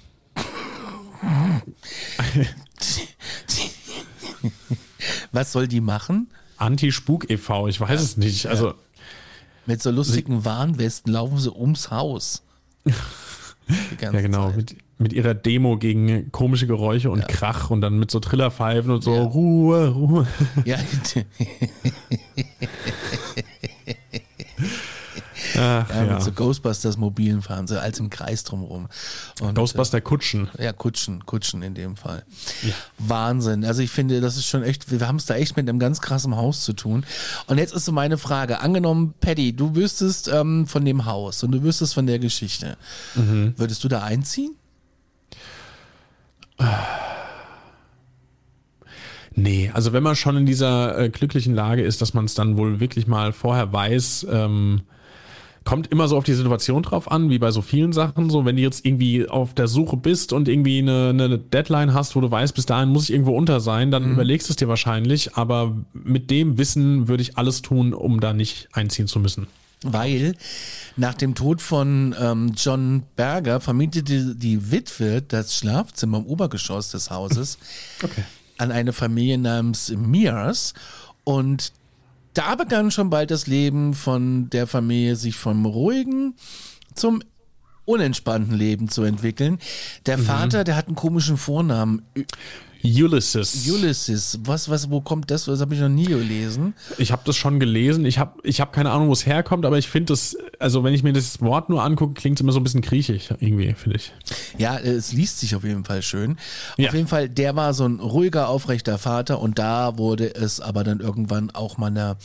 [5.31, 6.27] Was soll die machen?
[6.57, 8.47] Anti-Spuk e.V., ich weiß es nicht.
[8.47, 8.73] Also,
[9.65, 12.43] Mit so lustigen Warnwesten laufen sie ums Haus.
[14.01, 14.57] Ja genau, Zeit.
[14.57, 19.05] mit, mit ihrer Demo gegen komische Geräusche und Krach und dann mit so Trillerpfeifen und
[19.05, 19.23] so Ja.
[19.23, 20.27] Ruhe, Ruhe.
[20.65, 20.77] Ja,
[25.63, 26.13] Ach, ja, ja.
[26.15, 28.87] mit so Ghostbusters mobilen fahren sie als im Kreis drumherum.
[29.41, 30.49] Und, Ghostbuster Kutschen.
[30.57, 32.23] äh, Ja, Kutschen, Kutschen in dem Fall.
[32.97, 33.63] Wahnsinn.
[33.65, 36.01] Also ich finde, das ist schon echt, wir haben es da echt mit einem ganz
[36.01, 37.05] krassen Haus zu tun.
[37.47, 41.51] Und jetzt ist so meine Frage, angenommen, Paddy, du wüsstest ähm, von dem Haus und
[41.51, 42.77] du wüsstest von der Geschichte.
[43.15, 44.55] Würdest du da einziehen?
[49.35, 52.55] Nee, also wenn man schon in dieser äh, glücklichen Lage ist, dass man es dann
[52.55, 54.81] wohl wirklich mal vorher weiß, ähm,
[55.65, 58.29] kommt immer so auf die Situation drauf an, wie bei so vielen Sachen.
[58.29, 62.15] So, wenn du jetzt irgendwie auf der Suche bist und irgendwie eine, eine Deadline hast,
[62.15, 64.67] wo du weißt, bis dahin muss ich irgendwo unter sein, dann überlegst du es dir
[64.67, 65.35] wahrscheinlich.
[65.35, 69.47] Aber mit dem Wissen würde ich alles tun, um da nicht einziehen zu müssen.
[69.85, 70.35] Weil
[70.95, 77.09] nach dem Tod von ähm, John Berger vermietete die Witwe das Schlafzimmer im Obergeschoss des
[77.09, 77.57] Hauses
[78.03, 78.23] Okay.
[78.57, 80.73] an eine Familie namens Mears
[81.25, 81.73] und
[82.33, 86.35] da begann schon bald das Leben von der Familie sich vom ruhigen
[86.95, 87.21] zum
[87.85, 89.59] unentspannten Leben zu entwickeln.
[90.05, 92.01] Der Vater, der hat einen komischen Vornamen,
[92.83, 93.65] Ulysses.
[93.69, 94.39] Ulysses.
[94.43, 95.45] Was, was, wo kommt das?
[95.45, 96.73] Das habe ich noch nie gelesen.
[96.97, 98.05] Ich habe das schon gelesen.
[98.05, 100.93] Ich habe ich hab keine Ahnung, wo es herkommt, aber ich finde das, also wenn
[100.93, 103.97] ich mir das Wort nur angucke, klingt es immer so ein bisschen griechisch irgendwie, finde
[103.97, 104.11] ich.
[104.57, 106.37] Ja, es liest sich auf jeden Fall schön.
[106.75, 106.89] Ja.
[106.89, 110.83] Auf jeden Fall, der war so ein ruhiger, aufrechter Vater und da wurde es aber
[110.83, 112.17] dann irgendwann auch mal eine,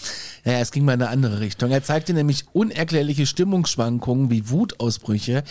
[0.45, 1.71] naja, es ging mal in eine andere Richtung.
[1.71, 5.45] Er zeigte nämlich unerklärliche Stimmungsschwankungen wie Wutausbrüche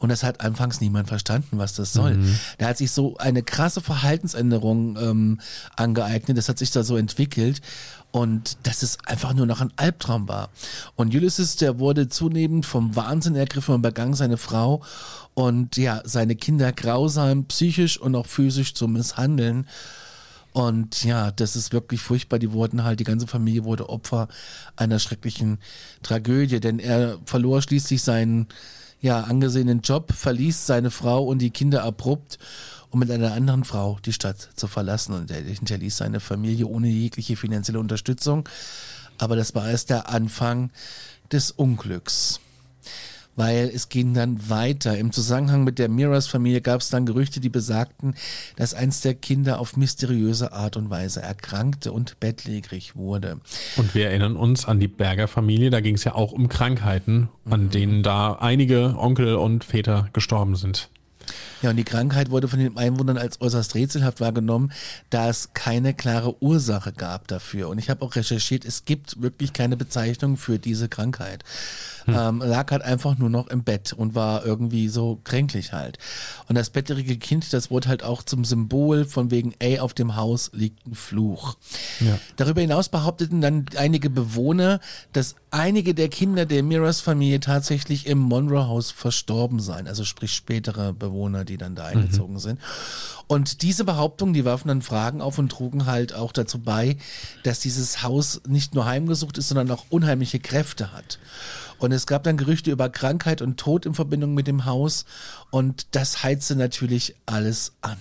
[0.00, 2.18] und das hat anfangs niemand verstanden, was das soll.
[2.58, 5.40] Da hat sich so eine krasse Verhaltensänderung ähm,
[5.76, 7.60] angeeignet, das hat sich da so entwickelt
[8.10, 10.50] und dass es einfach nur noch ein Albtraum war.
[10.96, 14.82] Und Ulysses, der wurde zunehmend vom Wahnsinn ergriffen und begann seine Frau
[15.34, 19.66] und ja, seine Kinder grausam psychisch und auch physisch zu misshandeln.
[20.52, 22.38] Und ja, das ist wirklich furchtbar.
[22.38, 24.28] Die wurden halt, die ganze Familie wurde Opfer
[24.74, 25.58] einer schrecklichen
[26.02, 28.48] Tragödie, denn er verlor schließlich seinen
[29.00, 32.38] ja, angesehenen Job, verließ seine Frau und die Kinder abrupt,
[32.90, 35.14] um mit einer anderen Frau die Stadt zu verlassen.
[35.14, 38.48] Und er hinterließ seine Familie ohne jegliche finanzielle Unterstützung.
[39.18, 40.70] Aber das war erst der Anfang
[41.30, 42.40] des Unglücks
[43.38, 44.98] weil es ging dann weiter.
[44.98, 48.16] Im Zusammenhang mit der Miras-Familie gab es dann Gerüchte, die besagten,
[48.56, 53.38] dass eins der Kinder auf mysteriöse Art und Weise erkrankte und bettlägerig wurde.
[53.76, 57.28] Und wir erinnern uns an die Berger Familie, da ging es ja auch um Krankheiten,
[57.48, 60.90] an denen da einige Onkel und Väter gestorben sind.
[61.62, 64.72] Ja, und die Krankheit wurde von den Einwohnern als äußerst rätselhaft wahrgenommen,
[65.10, 67.68] da es keine klare Ursache gab dafür.
[67.68, 71.44] Und ich habe auch recherchiert, es gibt wirklich keine Bezeichnung für diese Krankheit.
[72.08, 75.98] Ähm, lag halt einfach nur noch im Bett und war irgendwie so kränklich halt.
[76.48, 80.16] Und das betterige Kind, das wurde halt auch zum Symbol von wegen, ey, auf dem
[80.16, 81.56] Haus liegt ein Fluch.
[82.00, 82.18] Ja.
[82.36, 84.80] Darüber hinaus behaupteten dann einige Bewohner,
[85.12, 89.86] dass einige der Kinder der Miras-Familie tatsächlich im Monroe-Haus verstorben seien.
[89.86, 92.60] Also sprich spätere Bewohner, die dann da eingezogen sind.
[93.26, 96.96] Und diese Behauptungen, die warfen dann Fragen auf und trugen halt auch dazu bei,
[97.42, 101.18] dass dieses Haus nicht nur heimgesucht ist, sondern auch unheimliche Kräfte hat.
[101.78, 105.04] Und es gab dann Gerüchte über Krankheit und Tod in Verbindung mit dem Haus.
[105.50, 107.98] Und das heizte natürlich alles an.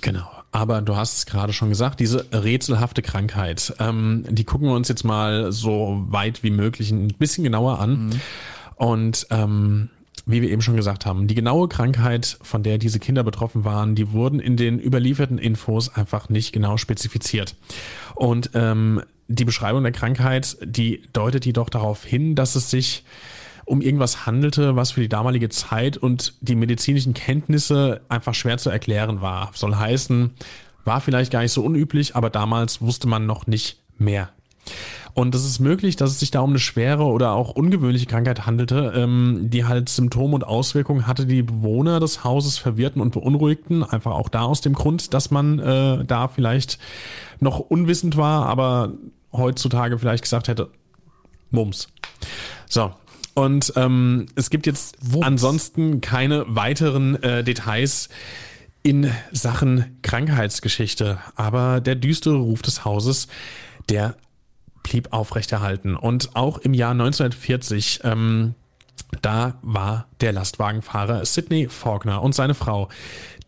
[0.00, 0.28] Genau.
[0.52, 4.88] Aber du hast es gerade schon gesagt, diese rätselhafte Krankheit, ähm, die gucken wir uns
[4.88, 8.06] jetzt mal so weit wie möglich ein bisschen genauer an.
[8.06, 8.20] Mhm.
[8.76, 9.90] Und ähm,
[10.26, 13.94] wie wir eben schon gesagt haben, die genaue Krankheit, von der diese Kinder betroffen waren,
[13.94, 17.54] die wurden in den überlieferten Infos einfach nicht genau spezifiziert.
[18.16, 23.04] Und ähm, die Beschreibung der Krankheit, die deutet jedoch darauf hin, dass es sich
[23.64, 28.70] um irgendwas handelte, was für die damalige Zeit und die medizinischen Kenntnisse einfach schwer zu
[28.70, 29.50] erklären war.
[29.54, 30.32] Soll heißen,
[30.84, 34.30] war vielleicht gar nicht so unüblich, aber damals wusste man noch nicht mehr.
[35.14, 38.44] Und es ist möglich, dass es sich da um eine schwere oder auch ungewöhnliche Krankheit
[38.44, 43.82] handelte, ähm, die halt Symptome und Auswirkungen hatte, die Bewohner des Hauses verwirrten und beunruhigten.
[43.82, 46.78] Einfach auch da aus dem Grund, dass man äh, da vielleicht
[47.40, 48.92] noch unwissend war, aber
[49.32, 50.68] heutzutage vielleicht gesagt hätte,
[51.50, 51.88] Mums.
[52.68, 52.92] So,
[53.34, 55.26] und ähm, es gibt jetzt Wumms.
[55.26, 58.08] ansonsten keine weiteren äh, Details
[58.82, 61.18] in Sachen Krankheitsgeschichte.
[61.34, 63.28] Aber der düstere Ruf des Hauses,
[63.88, 64.16] der
[64.86, 65.96] blieb aufrechterhalten.
[65.96, 68.54] Und auch im Jahr 1940, ähm,
[69.20, 72.88] da war der Lastwagenfahrer Sidney Faulkner und seine Frau,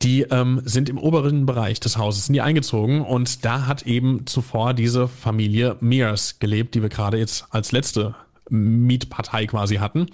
[0.02, 4.74] die ähm, sind im oberen Bereich des Hauses nie eingezogen und da hat eben zuvor
[4.74, 8.14] diese Familie Mears gelebt, die wir gerade jetzt als letzte
[8.50, 10.06] Mietpartei quasi hatten.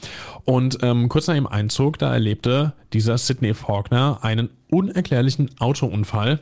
[0.44, 6.40] Und ähm, kurz nach dem Einzug, da erlebte dieser Sidney Faulkner einen unerklärlichen Autounfall.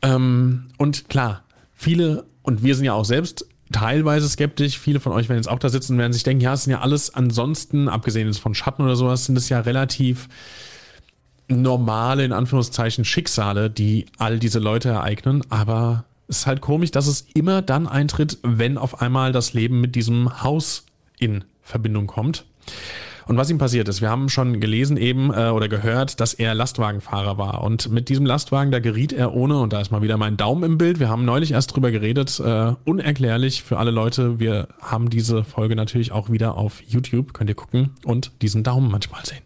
[0.00, 1.42] Ähm, und klar,
[1.74, 5.58] viele, und wir sind ja auch selbst teilweise skeptisch, viele von euch werden jetzt auch
[5.58, 8.54] da sitzen und werden sich denken, ja, es sind ja alles ansonsten, abgesehen jetzt von
[8.54, 10.28] Schatten oder sowas, sind es ja relativ
[11.48, 17.06] normale, in Anführungszeichen, Schicksale, die all diese Leute ereignen, aber es ist halt komisch, dass
[17.06, 20.86] es immer dann eintritt, wenn auf einmal das Leben mit diesem Haus
[21.18, 22.44] in Verbindung kommt.
[23.26, 26.54] Und was ihm passiert ist, wir haben schon gelesen eben äh, oder gehört, dass er
[26.54, 27.62] Lastwagenfahrer war.
[27.62, 30.64] Und mit diesem Lastwagen, da geriet er ohne, und da ist mal wieder mein Daumen
[30.64, 34.40] im Bild, wir haben neulich erst drüber geredet, äh, unerklärlich für alle Leute.
[34.40, 38.90] Wir haben diese Folge natürlich auch wieder auf YouTube, könnt ihr gucken und diesen Daumen
[38.90, 39.42] manchmal sehen.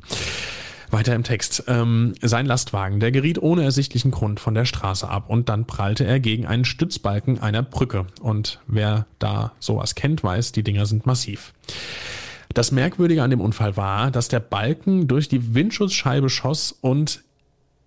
[0.91, 1.65] Weiter im Text.
[1.67, 6.05] Ähm, sein Lastwagen, der geriet ohne ersichtlichen Grund von der Straße ab und dann prallte
[6.05, 8.07] er gegen einen Stützbalken einer Brücke.
[8.21, 11.53] Und wer da sowas kennt, weiß, die Dinger sind massiv.
[12.57, 17.23] Das Merkwürdige an dem Unfall war, dass der Balken durch die Windschutzscheibe schoss und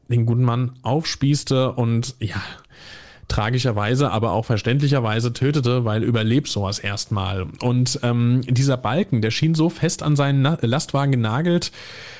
[0.10, 2.39] den guten Mann aufspießte und ja,
[3.27, 7.47] tragischerweise, aber auch verständlicherweise tötete, weil überlebt sowas erstmal.
[7.63, 11.71] Und ähm, dieser Balken, der schien so fest an seinen Lastwagen genagelt,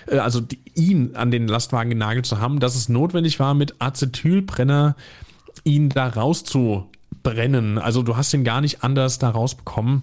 [0.08, 3.76] äh, also die, ihn an den Lastwagen genagelt zu haben, dass es notwendig war, mit
[3.78, 4.96] Acetylbrenner
[5.66, 7.78] ihn da rauszubrennen.
[7.78, 10.02] Also du hast ihn gar nicht anders da rausbekommen.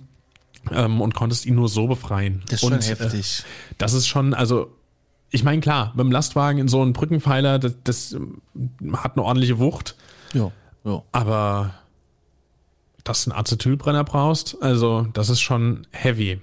[0.72, 2.42] Ähm, und konntest ihn nur so befreien.
[2.46, 3.40] Das ist schon und, äh, heftig.
[3.40, 4.72] Äh, das ist schon, also
[5.31, 8.16] ich meine, klar, mit dem Lastwagen in so einen Brückenpfeiler, das, das
[8.94, 9.96] hat eine ordentliche Wucht.
[10.33, 10.50] Ja.
[10.85, 11.02] Ja.
[11.12, 11.74] Aber
[13.05, 16.40] dass du einen Acetylbrenner brauchst, also das ist schon heavy.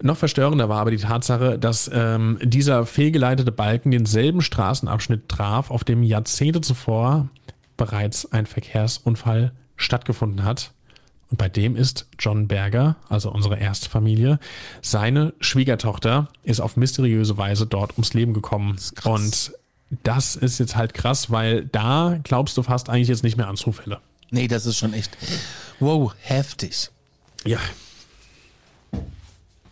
[0.00, 5.84] Noch verstörender war aber die Tatsache, dass ähm, dieser fehlgeleitete Balken denselben Straßenabschnitt traf, auf
[5.84, 7.28] dem Jahrzehnte zuvor
[7.76, 10.72] bereits ein Verkehrsunfall stattgefunden hat.
[11.30, 14.38] Und bei dem ist John Berger, also unsere Erstfamilie,
[14.80, 18.78] seine Schwiegertochter ist auf mysteriöse Weise dort ums Leben gekommen.
[19.04, 19.52] Und
[20.02, 23.56] das ist jetzt halt krass, weil da glaubst du fast eigentlich jetzt nicht mehr an
[23.56, 24.00] Zufälle.
[24.30, 25.16] Nee, das ist schon echt,
[25.80, 26.90] wow, heftig.
[27.44, 27.58] Ja,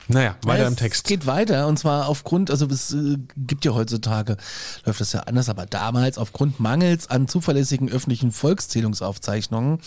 [0.09, 1.05] naja, weiter ja, im Text.
[1.05, 4.37] Es geht weiter und zwar aufgrund, also es äh, gibt ja heutzutage,
[4.85, 9.81] läuft das ja anders, aber damals aufgrund Mangels an zuverlässigen öffentlichen Volkszählungsaufzeichnungen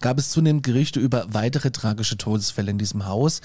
[0.00, 3.42] gab es zunehmend Gerüchte über weitere tragische Todesfälle in diesem Haus.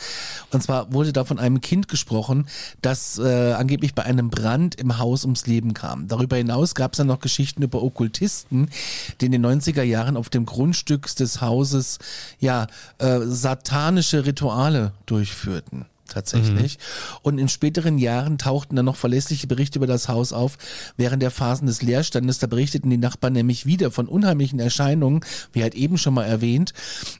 [0.51, 2.47] Und zwar wurde da von einem Kind gesprochen,
[2.81, 6.07] das äh, angeblich bei einem Brand im Haus ums Leben kam.
[6.07, 8.69] Darüber hinaus gab es dann noch Geschichten über Okkultisten,
[9.19, 11.99] die in den 90er Jahren auf dem Grundstück des Hauses
[12.39, 12.67] ja
[12.99, 16.77] äh, satanische Rituale durchführten tatsächlich.
[16.77, 17.17] Mhm.
[17.23, 20.57] Und in späteren Jahren tauchten dann noch verlässliche Berichte über das Haus auf.
[20.97, 25.21] Während der Phasen des Leerstandes, da berichteten die Nachbarn nämlich wieder von unheimlichen Erscheinungen,
[25.53, 26.73] wie halt eben schon mal erwähnt.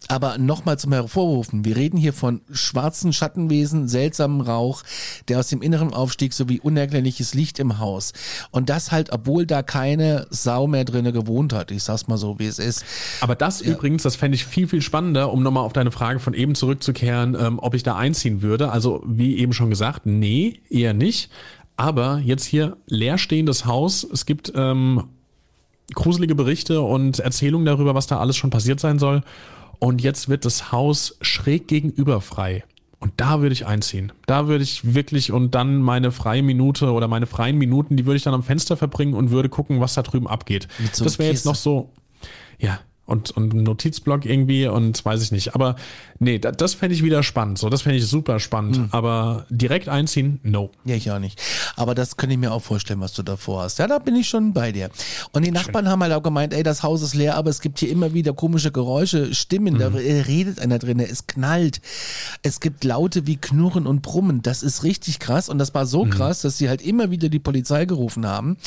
[0.08, 1.66] Aber nochmal zum Hervorrufen.
[1.66, 4.84] Wir reden hier von schwarzen Schattenwesen, seltsamen Rauch,
[5.28, 8.14] der aus dem Inneren aufstieg, sowie unerklärliches Licht im Haus.
[8.52, 11.72] Und das halt, obwohl da keine Sau mehr drinne gewohnt hat.
[11.72, 12.84] Ich sag's mal so, wie es ist.
[13.22, 13.72] Aber das ja.
[13.72, 17.38] übrigens, das fände ich viel, viel spannender, um nochmal auf deine Frage von eben zurückzukehren,
[17.40, 18.72] ähm, ob ich da einziehen würde.
[18.72, 21.30] Also also wie eben schon gesagt, nee, eher nicht.
[21.78, 24.04] Aber jetzt hier leerstehendes Haus.
[24.04, 25.04] Es gibt ähm,
[25.94, 29.22] gruselige Berichte und Erzählungen darüber, was da alles schon passiert sein soll.
[29.78, 32.64] Und jetzt wird das Haus schräg gegenüber frei.
[33.00, 34.12] Und da würde ich einziehen.
[34.26, 38.18] Da würde ich wirklich und dann meine freie Minute oder meine freien Minuten, die würde
[38.18, 40.68] ich dann am Fenster verbringen und würde gucken, was da drüben abgeht.
[40.92, 41.92] so das wäre jetzt noch so,
[42.58, 42.80] ja,
[43.12, 45.54] und, und ein Notizblock irgendwie und weiß ich nicht.
[45.54, 45.76] Aber
[46.20, 47.60] nee, da, das fände ich wieder spannend.
[47.60, 48.78] So, das fände ich super spannend.
[48.78, 48.88] Hm.
[48.92, 50.72] Aber direkt einziehen, no.
[50.86, 51.40] Ja, ich auch nicht.
[51.76, 53.80] Aber das könnte ich mir auch vorstellen, was du davor hast.
[53.80, 54.90] Ja, da bin ich schon bei dir.
[55.34, 57.80] Und die Nachbarn haben halt auch gemeint, ey, das Haus ist leer, aber es gibt
[57.80, 61.82] hier immer wieder komische Geräusche, Stimmen, da redet einer drin, es knallt.
[62.44, 64.42] Es gibt Laute wie Knurren und Brummen.
[64.42, 65.50] Das ist richtig krass.
[65.50, 68.58] Und das war so krass, dass sie halt immer wieder die Polizei gerufen haben.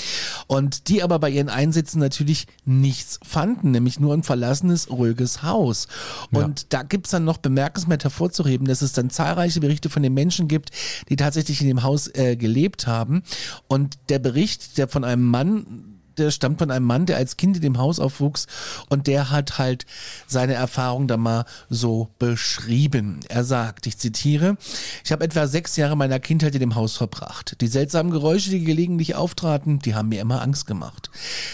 [0.46, 5.86] Und die aber bei ihren Einsätzen natürlich nichts fanden, nämlich nur ein verlassenes, ruhiges Haus.
[6.32, 10.48] Und da gibt's dann noch bemerkenswert hervorzuheben, dass es dann zahlreiche Berichte von den Menschen
[10.48, 10.70] gibt,
[11.08, 13.22] die tatsächlich in dem Haus äh, gelebt haben.
[13.68, 17.56] Und der Bericht, der von einem Mann der stammt von einem Mann, der als Kind
[17.56, 18.46] in dem Haus aufwuchs
[18.88, 19.86] und der hat halt
[20.26, 23.20] seine Erfahrung da mal so beschrieben.
[23.28, 24.56] Er sagt, ich zitiere,
[25.04, 27.60] ich habe etwa sechs Jahre meiner Kindheit in dem Haus verbracht.
[27.60, 31.10] Die seltsamen Geräusche, die gelegentlich auftraten, die haben mir immer Angst gemacht.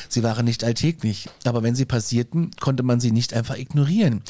[0.09, 4.23] Sie waren nicht alltäglich, aber wenn sie passierten, konnte man sie nicht einfach ignorieren.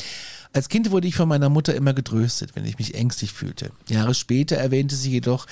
[0.53, 3.71] Als Kind wurde ich von meiner Mutter immer getröstet, wenn ich mich ängstlich fühlte.
[3.89, 5.47] Jahre später erwähnte sie jedoch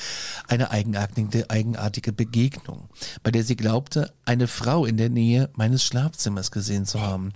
[0.49, 2.89] eine eigenartige, Begegnung,
[3.23, 7.33] bei der sie glaubte, eine Frau in der Nähe meines Schlafzimmers gesehen zu haben.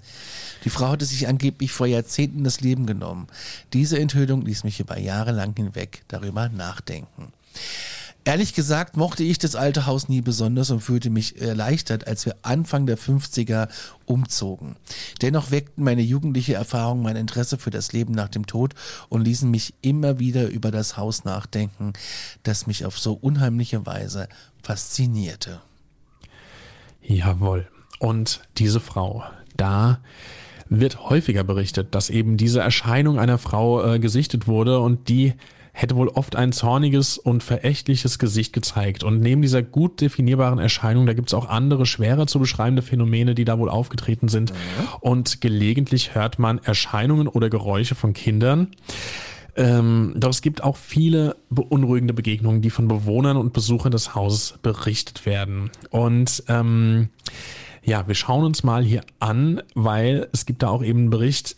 [0.64, 3.28] Die Frau hatte sich angeblich vor Jahrzehnten das Leben genommen.
[3.72, 7.32] Diese Enthüllung ließ mich über Jahre lang hinweg darüber nachdenken.
[8.24, 12.36] Ehrlich gesagt mochte ich das alte Haus nie besonders und fühlte mich erleichtert, als wir
[12.42, 13.68] Anfang der 50er
[14.06, 14.76] umzogen.
[15.22, 18.74] Dennoch weckten meine jugendliche Erfahrung mein Interesse für das Leben nach dem Tod
[19.08, 21.94] und ließen mich immer wieder über das Haus nachdenken,
[22.44, 24.28] das mich auf so unheimliche Weise
[24.62, 25.60] faszinierte.
[27.02, 27.68] Jawohl.
[27.98, 29.24] Und diese Frau,
[29.56, 30.00] da
[30.68, 35.34] wird häufiger berichtet, dass eben diese Erscheinung einer Frau äh, gesichtet wurde und die
[35.72, 39.04] hätte wohl oft ein zorniges und verächtliches Gesicht gezeigt.
[39.04, 43.34] Und neben dieser gut definierbaren Erscheinung, da gibt es auch andere schwerer zu beschreibende Phänomene,
[43.34, 44.52] die da wohl aufgetreten sind.
[45.00, 48.68] Und gelegentlich hört man Erscheinungen oder Geräusche von Kindern.
[49.54, 54.54] Ähm, doch es gibt auch viele beunruhigende Begegnungen, die von Bewohnern und Besuchern des Hauses
[54.62, 55.70] berichtet werden.
[55.90, 57.08] Und ähm,
[57.82, 61.56] ja, wir schauen uns mal hier an, weil es gibt da auch eben einen Bericht,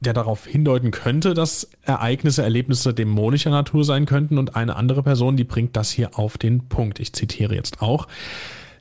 [0.00, 5.36] der darauf hindeuten könnte, dass Ereignisse, Erlebnisse dämonischer Natur sein könnten und eine andere Person,
[5.36, 7.00] die bringt das hier auf den Punkt.
[7.00, 8.06] Ich zitiere jetzt auch.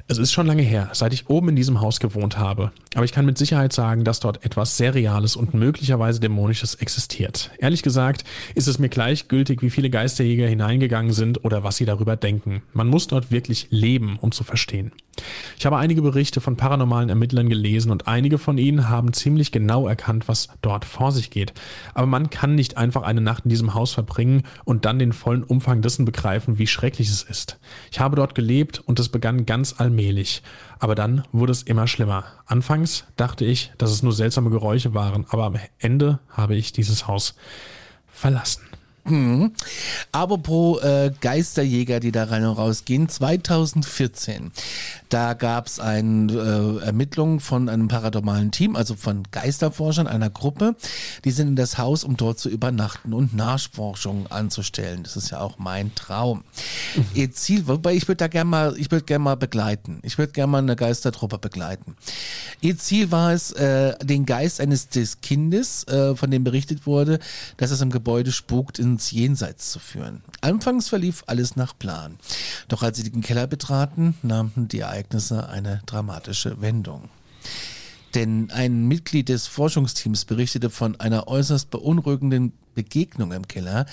[0.08, 2.72] Es ist schon lange her, seit ich oben in diesem Haus gewohnt habe.
[2.94, 7.50] Aber ich kann mit Sicherheit sagen, dass dort etwas sehr Reales und möglicherweise Dämonisches existiert.
[7.58, 8.24] Ehrlich gesagt
[8.54, 12.62] ist es mir gleichgültig, wie viele Geisterjäger hineingegangen sind oder was sie darüber denken.
[12.72, 14.92] Man muss dort wirklich leben, um zu verstehen.
[15.58, 19.88] Ich habe einige Berichte von paranormalen Ermittlern gelesen und einige von ihnen haben ziemlich genau
[19.88, 21.54] erkannt, was dort vor sich geht.
[21.94, 25.44] Aber man kann nicht einfach eine Nacht in diesem Haus verbringen und dann den vollen
[25.44, 27.60] Umfang dessen begreifen, wie schrecklich es ist.
[27.92, 30.44] Ich habe dort gelebt und es begann ganz allmählich.
[30.80, 32.26] Aber dann wurde es immer schlimmer.
[32.46, 37.08] Anfangs dachte ich, dass es nur seltsame Geräusche waren, aber am Ende habe ich dieses
[37.08, 37.36] Haus
[38.08, 38.62] verlassen.
[40.12, 43.08] Apropos äh, Geisterjäger, die da rein und raus gehen.
[43.08, 44.52] 2014,
[45.10, 50.76] da gab es eine äh, Ermittlung von einem paranormalen Team, also von Geisterforschern einer Gruppe.
[51.24, 55.04] Die sind in das Haus, um dort zu übernachten und Nachforschungen anzustellen.
[55.04, 56.44] Das ist ja auch mein Traum.
[57.14, 60.00] Ihr Ziel, wobei ich würde da gerne mal, ich würde gerne mal begleiten.
[60.02, 61.96] Ich würde gerne mal eine Geistertruppe begleiten.
[62.62, 67.20] Ihr Ziel war es, äh, den Geist eines des Kindes, äh, von dem berichtet wurde,
[67.58, 70.24] dass es im Gebäude spukt, ins Jenseits zu führen.
[70.40, 72.18] Anfangs verlief alles nach Plan.
[72.70, 77.10] Doch als sie den Keller betraten, nahmen die Ereignisse eine dramatische Wendung.
[78.14, 83.86] Denn ein Mitglied des Forschungsteams berichtete von einer äußerst beunruhigenden Begegnung im Keller,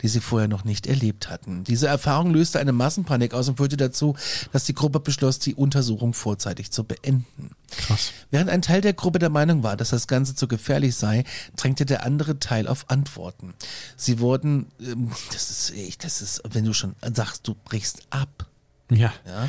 [0.00, 1.64] die sie vorher noch nicht erlebt hatten.
[1.64, 4.16] Diese Erfahrung löste eine Massenpanik aus und führte dazu,
[4.52, 7.50] dass die Gruppe beschloss, die Untersuchung vorzeitig zu beenden.
[7.70, 8.12] Krass.
[8.30, 11.24] Während ein Teil der Gruppe der Meinung war, dass das Ganze zu gefährlich sei,
[11.56, 13.52] drängte der andere Teil auf Antworten.
[13.96, 18.46] Sie wurden, ähm, das ist das ist, wenn du schon sagst, du brichst ab.
[18.90, 19.12] Ja.
[19.26, 19.48] Ja.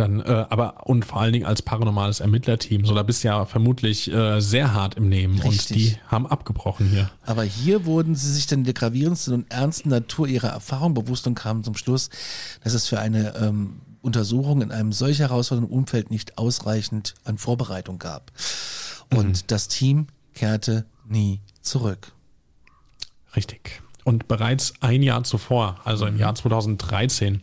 [0.00, 3.44] Dann, äh, aber und vor allen Dingen als paranormales Ermittlerteam, so da bist du ja
[3.44, 5.76] vermutlich äh, sehr hart im Nehmen und Richtig.
[5.76, 7.10] die haben abgebrochen hier.
[7.26, 11.34] Aber hier wurden sie sich dann der gravierendsten und ernsten Natur ihrer Erfahrung bewusst und
[11.34, 12.08] kamen zum Schluss,
[12.64, 17.98] dass es für eine ähm, Untersuchung in einem solch herausfordernden Umfeld nicht ausreichend an Vorbereitung
[17.98, 18.32] gab.
[19.14, 22.12] Und das Team kehrte nie zurück.
[23.36, 23.82] Richtig.
[24.10, 27.42] Und bereits ein Jahr zuvor, also im Jahr 2013,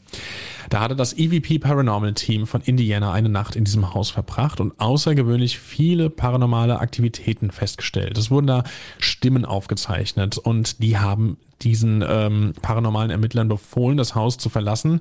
[0.69, 4.77] da hatte das EVP Paranormal Team von Indiana eine Nacht in diesem Haus verbracht und
[4.77, 8.17] außergewöhnlich viele paranormale Aktivitäten festgestellt.
[8.17, 8.65] Es wurden da
[8.97, 14.99] Stimmen aufgezeichnet und die haben diesen ähm, paranormalen Ermittlern befohlen, das Haus zu verlassen,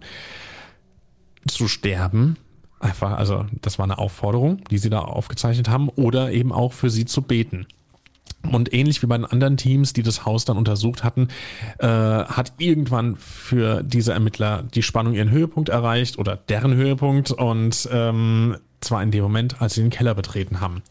[1.49, 2.37] zu sterben.
[2.79, 6.91] Einfach, also das war eine Aufforderung, die sie da aufgezeichnet haben, oder eben auch für
[6.91, 7.67] sie zu beten.
[8.43, 11.29] Und ähnlich wie bei den anderen Teams, die das Haus dann untersucht hatten,
[11.79, 17.89] äh, hat irgendwann für diese Ermittler die Spannung ihren Höhepunkt erreicht oder deren Höhepunkt und
[17.91, 20.83] ähm, zwar in dem Moment, als sie den Keller betreten haben.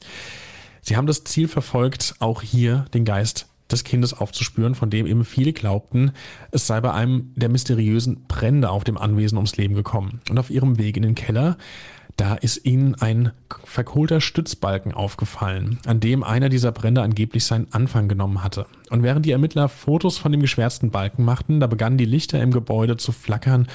[0.81, 5.25] Sie haben das Ziel verfolgt, auch hier den Geist des Kindes aufzuspüren, von dem eben
[5.25, 6.11] viele glaubten,
[6.51, 10.21] es sei bei einem der mysteriösen Brände auf dem Anwesen ums Leben gekommen.
[10.29, 11.57] Und auf ihrem Weg in den Keller
[12.17, 13.31] da ist ihnen ein
[13.65, 18.67] verkohlter Stützbalken aufgefallen, an dem einer dieser Brände angeblich seinen Anfang genommen hatte.
[18.89, 22.51] Und während die Ermittler Fotos von dem geschwärzten Balken machten, da begannen die Lichter im
[22.51, 23.67] Gebäude zu flackern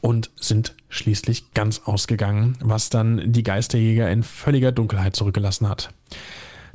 [0.00, 5.90] und sind schließlich ganz ausgegangen, was dann die Geisterjäger in völliger Dunkelheit zurückgelassen hat.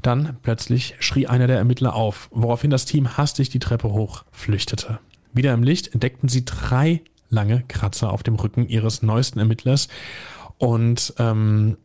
[0.02, 5.00] Dann plötzlich schrie einer der Ermittler auf, woraufhin das Team hastig die Treppe hoch flüchtete.
[5.32, 9.88] Wieder im Licht entdeckten sie drei lange Kratzer auf dem Rücken ihres neuesten Ermittlers
[10.64, 11.76] und ähm,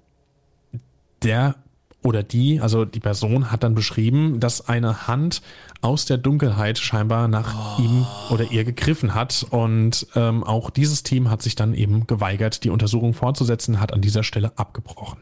[1.24, 1.57] der
[2.05, 5.43] oder die, also die Person hat dann beschrieben, dass eine Hand
[5.81, 7.83] aus der Dunkelheit scheinbar nach oh.
[7.83, 9.45] ihm oder ihr gegriffen hat.
[9.51, 14.01] Und ähm, auch dieses Team hat sich dann eben geweigert, die Untersuchung fortzusetzen, hat an
[14.01, 15.18] dieser Stelle abgebrochen.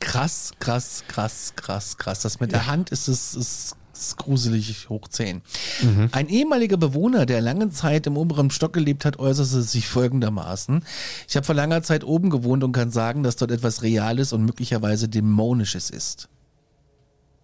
[0.00, 2.22] Krass, krass, krass, krass, krass.
[2.22, 2.58] Das mit ja.
[2.58, 5.42] der Hand ist es ist ist gruselig hoch 10.
[5.82, 6.08] Mhm.
[6.12, 10.84] Ein ehemaliger Bewohner, der lange Zeit im oberen Stock gelebt hat, äußerte sich folgendermaßen.
[11.28, 14.44] Ich habe vor langer Zeit oben gewohnt und kann sagen, dass dort etwas Reales und
[14.44, 16.28] möglicherweise Dämonisches ist.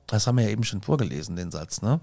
[0.07, 2.01] Das haben wir ja eben schon vorgelesen, den Satz, ne?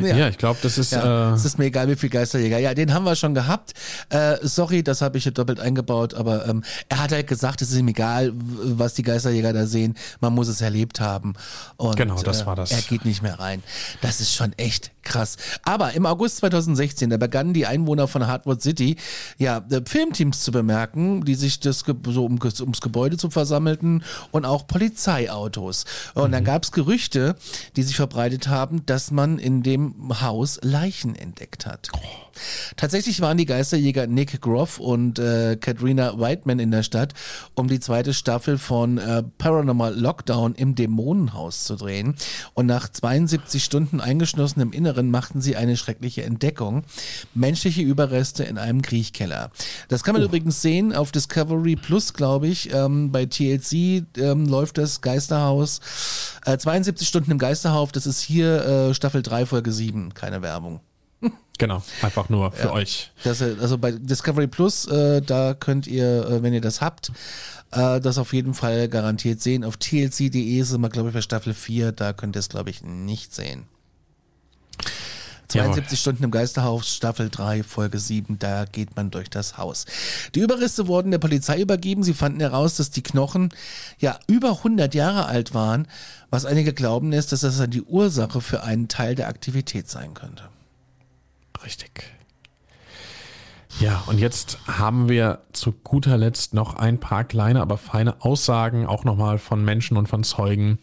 [0.00, 0.92] Ja, ja ich glaube, das ist.
[0.92, 2.58] Ja, äh es ist mir egal, wie viel Geisterjäger.
[2.58, 3.74] Ja, den haben wir schon gehabt.
[4.10, 7.70] Äh, sorry, das habe ich hier doppelt eingebaut, aber ähm, er hat halt gesagt, es
[7.70, 9.94] ist ihm egal, was die Geisterjäger da sehen.
[10.20, 11.34] Man muss es erlebt haben.
[11.76, 12.72] Und, genau, das äh, war das.
[12.72, 13.62] Er geht nicht mehr rein.
[14.00, 15.36] Das ist schon echt krass.
[15.62, 18.96] Aber im August 2016, da begannen die Einwohner von Hardwood City,
[19.38, 24.44] ja, äh, Filmteams zu bemerken, die sich das so um, ums Gebäude zu versammelten und
[24.44, 25.84] auch Polizeiautos.
[26.14, 26.32] Und mhm.
[26.32, 27.36] dann gab es Gerüchte,
[27.76, 31.88] die sich verbreitet haben, dass man in dem Haus Leichen entdeckt hat.
[31.94, 32.25] Oh.
[32.76, 37.14] Tatsächlich waren die Geisterjäger Nick Groff und äh, Katrina Whiteman in der Stadt,
[37.54, 42.14] um die zweite Staffel von äh, Paranormal Lockdown im Dämonenhaus zu drehen.
[42.54, 46.84] Und nach 72 Stunden eingeschlossen im Inneren machten sie eine schreckliche Entdeckung.
[47.34, 49.50] Menschliche Überreste in einem Kriechkeller.
[49.88, 50.26] Das kann man oh.
[50.26, 52.72] übrigens sehen auf Discovery Plus, glaube ich.
[52.72, 55.80] Ähm, bei TLC ähm, läuft das Geisterhaus.
[56.44, 60.14] Äh, 72 Stunden im Geisterhaus, das ist hier äh, Staffel 3, Folge 7.
[60.14, 60.80] Keine Werbung.
[61.58, 62.72] Genau, einfach nur für ja.
[62.72, 63.12] euch.
[63.24, 67.10] Das, also bei Discovery Plus, äh, da könnt ihr, äh, wenn ihr das habt,
[67.70, 69.64] äh, das auf jeden Fall garantiert sehen.
[69.64, 72.82] Auf tlc.de sind wir, glaube ich, bei Staffel 4, da könnt ihr es, glaube ich,
[72.82, 73.64] nicht sehen.
[75.48, 75.96] 72 Jawohl.
[75.96, 79.86] Stunden im Geisterhaus, Staffel 3, Folge 7, da geht man durch das Haus.
[80.34, 82.02] Die Überreste wurden der Polizei übergeben.
[82.02, 83.50] Sie fanden heraus, dass die Knochen
[83.98, 85.86] ja über 100 Jahre alt waren,
[86.30, 90.14] was einige glauben ist, dass das dann die Ursache für einen Teil der Aktivität sein
[90.14, 90.48] könnte.
[91.66, 92.04] Richtig.
[93.80, 98.86] Ja, und jetzt haben wir zu guter Letzt noch ein paar kleine, aber feine Aussagen,
[98.86, 100.78] auch nochmal von Menschen und von Zeugen.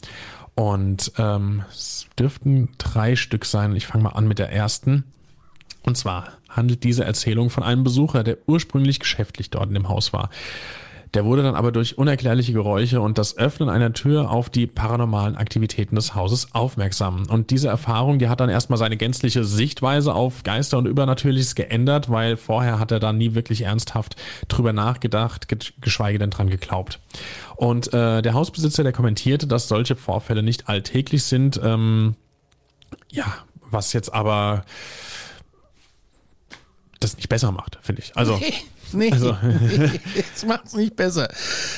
[0.53, 3.75] Und ähm, es dürften drei Stück sein.
[3.75, 5.05] Ich fange mal an mit der ersten.
[5.81, 10.13] Und zwar handelt diese Erzählung von einem Besucher, der ursprünglich geschäftlich dort in dem Haus
[10.13, 10.29] war.
[11.13, 15.35] Der wurde dann aber durch unerklärliche Geräusche und das Öffnen einer Tür auf die paranormalen
[15.35, 17.27] Aktivitäten des Hauses aufmerksam.
[17.29, 22.09] Und diese Erfahrung, die hat dann erstmal seine gänzliche Sichtweise auf Geister und Übernatürliches geändert,
[22.09, 24.15] weil vorher hat er da nie wirklich ernsthaft
[24.47, 25.47] drüber nachgedacht,
[25.81, 26.99] geschweige denn dran geglaubt.
[27.55, 31.61] Und äh, der Hausbesitzer, der kommentierte, dass solche Vorfälle nicht alltäglich sind.
[31.63, 32.15] Ähm,
[33.11, 33.25] ja,
[33.69, 34.63] was jetzt aber
[36.99, 38.15] das nicht besser macht, finde ich.
[38.15, 38.53] Also Nee,
[39.11, 39.31] also.
[40.33, 41.29] das macht es nicht besser.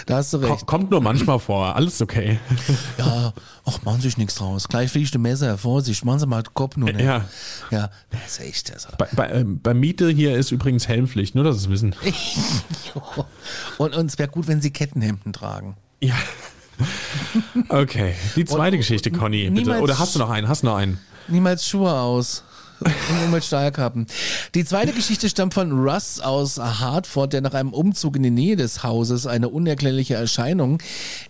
[0.06, 0.66] Da hast du recht.
[0.66, 2.40] Kommt nur manchmal vor, alles okay.
[2.98, 3.34] Ja,
[3.66, 4.68] ach, machen Sie sich nichts draus.
[4.68, 7.06] Gleich fliegt ein Messer, Vorsicht, machen Sie mal den Kopf nur nicht.
[7.06, 7.26] Ja.
[7.72, 8.74] Ja, das ist echt.
[8.74, 8.90] Also.
[8.98, 11.96] Bei, bei, äh, bei Miete hier ist übrigens Helmpflicht, nur dass Sie es wissen.
[13.78, 15.78] und, und es wäre gut, wenn Sie Kettenhemden tragen.
[16.02, 16.16] Ja.
[17.70, 19.80] Okay, die zweite und, Geschichte, Conny, bitte.
[19.80, 20.48] Oder hast du noch einen?
[20.48, 21.00] Hast du noch einen?
[21.28, 22.44] Niemals Schuhe aus.
[22.80, 24.08] Und Stahlkappen.
[24.54, 28.56] Die zweite Geschichte stammt von Russ aus Hartford, der nach einem Umzug in die Nähe
[28.56, 30.80] des Hauses eine unerklärliche Erscheinung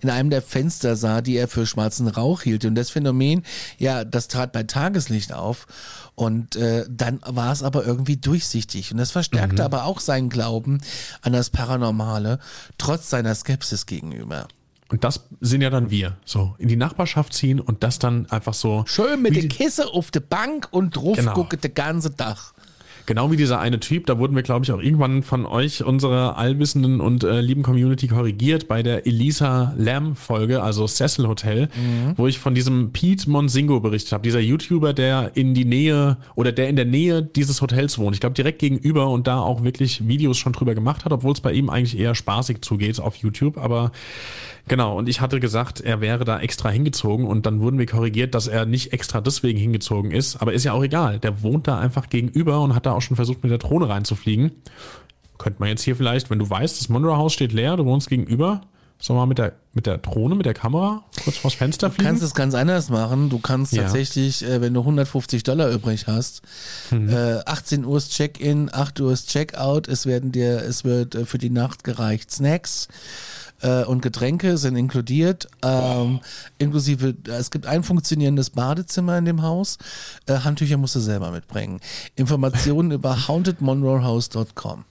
[0.02, 2.66] in einem der Fenster sah, die er für schwarzen Rauch hielt.
[2.66, 3.44] Und das Phänomen,
[3.78, 5.68] ja, das trat bei Tageslicht auf.
[6.16, 8.92] Und äh, dann war es aber irgendwie durchsichtig.
[8.92, 9.66] Und das verstärkte mhm.
[9.66, 10.82] aber auch seinen Glauben
[11.22, 12.40] an das Paranormale,
[12.78, 14.48] trotz seiner Skepsis gegenüber.
[14.90, 16.18] Und das sind ja dann wir.
[16.26, 18.84] So, in die Nachbarschaft ziehen und das dann einfach so.
[18.86, 21.34] Schön mit der Kisse auf der Bank und drauf genau.
[21.34, 22.54] gucken den ganzen Tag.
[23.06, 26.38] Genau wie dieser eine Typ, da wurden wir, glaube ich, auch irgendwann von euch, unserer
[26.38, 32.14] allwissenden und äh, lieben Community, korrigiert bei der Elisa Lamb-Folge, also Cecil Hotel, mhm.
[32.18, 34.24] wo ich von diesem Pete Monsingo berichtet habe.
[34.24, 38.16] Dieser YouTuber, der in die Nähe oder der in der Nähe dieses Hotels wohnt.
[38.16, 41.42] Ich glaube, direkt gegenüber und da auch wirklich Videos schon drüber gemacht hat, obwohl es
[41.42, 43.58] bei ihm eigentlich eher spaßig zugeht auf YouTube.
[43.58, 43.92] Aber
[44.68, 48.34] Genau, und ich hatte gesagt, er wäre da extra hingezogen und dann wurden wir korrigiert,
[48.34, 50.38] dass er nicht extra deswegen hingezogen ist.
[50.38, 51.20] Aber ist ja auch egal.
[51.20, 54.52] Der wohnt da einfach gegenüber und hat da auch schon versucht, mit der Drohne reinzufliegen.
[55.38, 58.10] Könnte man jetzt hier vielleicht, wenn du weißt, das Monroe Haus steht leer, du wohnst
[58.10, 58.62] gegenüber,
[58.98, 62.06] Sollen wir mal mit der, mit der Drohne, mit der Kamera kurz vors Fenster fliegen?
[62.06, 63.30] Du kannst es ganz anders machen.
[63.30, 63.84] Du kannst ja.
[63.84, 66.42] tatsächlich, äh, wenn du 150 Dollar übrig hast,
[66.92, 67.10] mhm.
[67.10, 69.90] äh, 18 Uhr ist Check-in, 8 Uhr ist Check-out.
[69.90, 72.88] Es werden dir, es wird äh, für die Nacht gereicht Snacks
[73.66, 75.48] äh, und Getränke sind inkludiert.
[75.64, 76.20] Ähm,
[76.60, 79.78] inklusive, es gibt ein funktionierendes Badezimmer in dem Haus.
[80.28, 81.80] Äh, Handtücher musst du selber mitbringen.
[82.16, 84.86] Informationen über hauntedmonroehouse.com.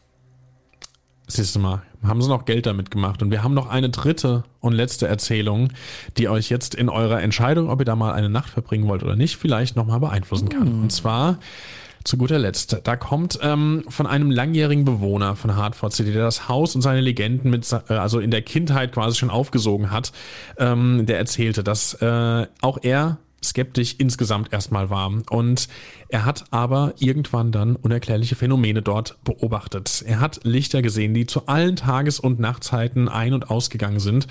[1.27, 3.23] Siehst du mal, haben sie noch Geld damit gemacht.
[3.23, 5.71] Und wir haben noch eine dritte und letzte Erzählung,
[6.19, 9.17] die euch jetzt in eurer Entscheidung, ob ihr da mal eine Nacht verbringen wollt oder
[9.17, 10.81] nicht, vielleicht nochmal beeinflussen kann.
[10.81, 10.83] Mm.
[10.83, 11.39] Und zwar
[12.05, 16.49] zu guter Letzt, da kommt ähm, von einem langjährigen Bewohner von Hartford City, der das
[16.49, 20.13] Haus und seine Legenden mit, äh, also in der Kindheit quasi schon aufgesogen hat,
[20.59, 25.13] ähm, der erzählte, dass äh, auch er skeptisch insgesamt erstmal war.
[25.31, 25.69] Und
[26.09, 30.05] er hat aber irgendwann dann unerklärliche Phänomene dort beobachtet.
[30.07, 34.27] Er hat Lichter gesehen, die zu allen Tages- und Nachtzeiten ein- und ausgegangen sind.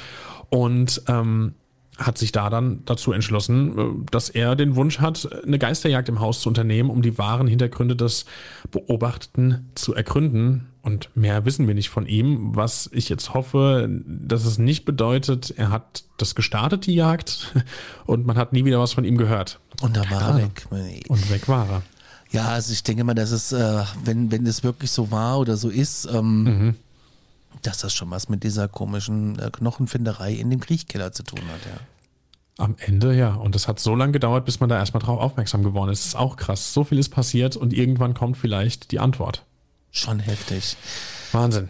[0.50, 1.54] Und ähm,
[1.98, 6.20] hat sich da dann dazu entschlossen, äh, dass er den Wunsch hat, eine Geisterjagd im
[6.20, 8.26] Haus zu unternehmen, um die wahren Hintergründe des
[8.72, 10.68] Beobachteten zu ergründen.
[10.82, 15.54] Und mehr wissen wir nicht von ihm, was ich jetzt hoffe, dass es nicht bedeutet,
[15.56, 17.54] er hat das gestartet, die Jagd,
[18.06, 19.60] und man hat nie wieder was von ihm gehört.
[19.82, 20.68] Und da war er weg.
[21.08, 21.82] Und weg war er.
[22.32, 25.56] Ja, also ich denke mal, dass es, äh, wenn, wenn das wirklich so war oder
[25.56, 26.76] so ist, ähm, mhm
[27.62, 31.66] dass das schon was mit dieser komischen äh, Knochenfinderei in dem Kriechkeller zu tun hat,
[31.66, 31.80] ja.
[32.58, 33.34] Am Ende, ja.
[33.34, 36.02] Und das hat so lange gedauert, bis man da erstmal drauf aufmerksam geworden ist.
[36.02, 36.74] Das ist auch krass.
[36.74, 39.44] So viel ist passiert und irgendwann kommt vielleicht die Antwort.
[39.92, 40.78] Schon heftig.
[41.32, 41.70] Wahnsinn.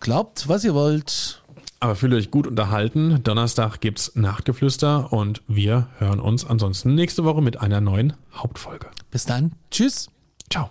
[0.00, 1.42] Glaubt, was ihr wollt.
[1.80, 3.22] Aber fühlt euch gut unterhalten.
[3.24, 8.86] Donnerstag gibt's Nachtgeflüster und wir hören uns ansonsten nächste Woche mit einer neuen Hauptfolge.
[9.10, 9.52] Bis dann.
[9.70, 10.08] Tschüss.
[10.50, 10.70] Ciao.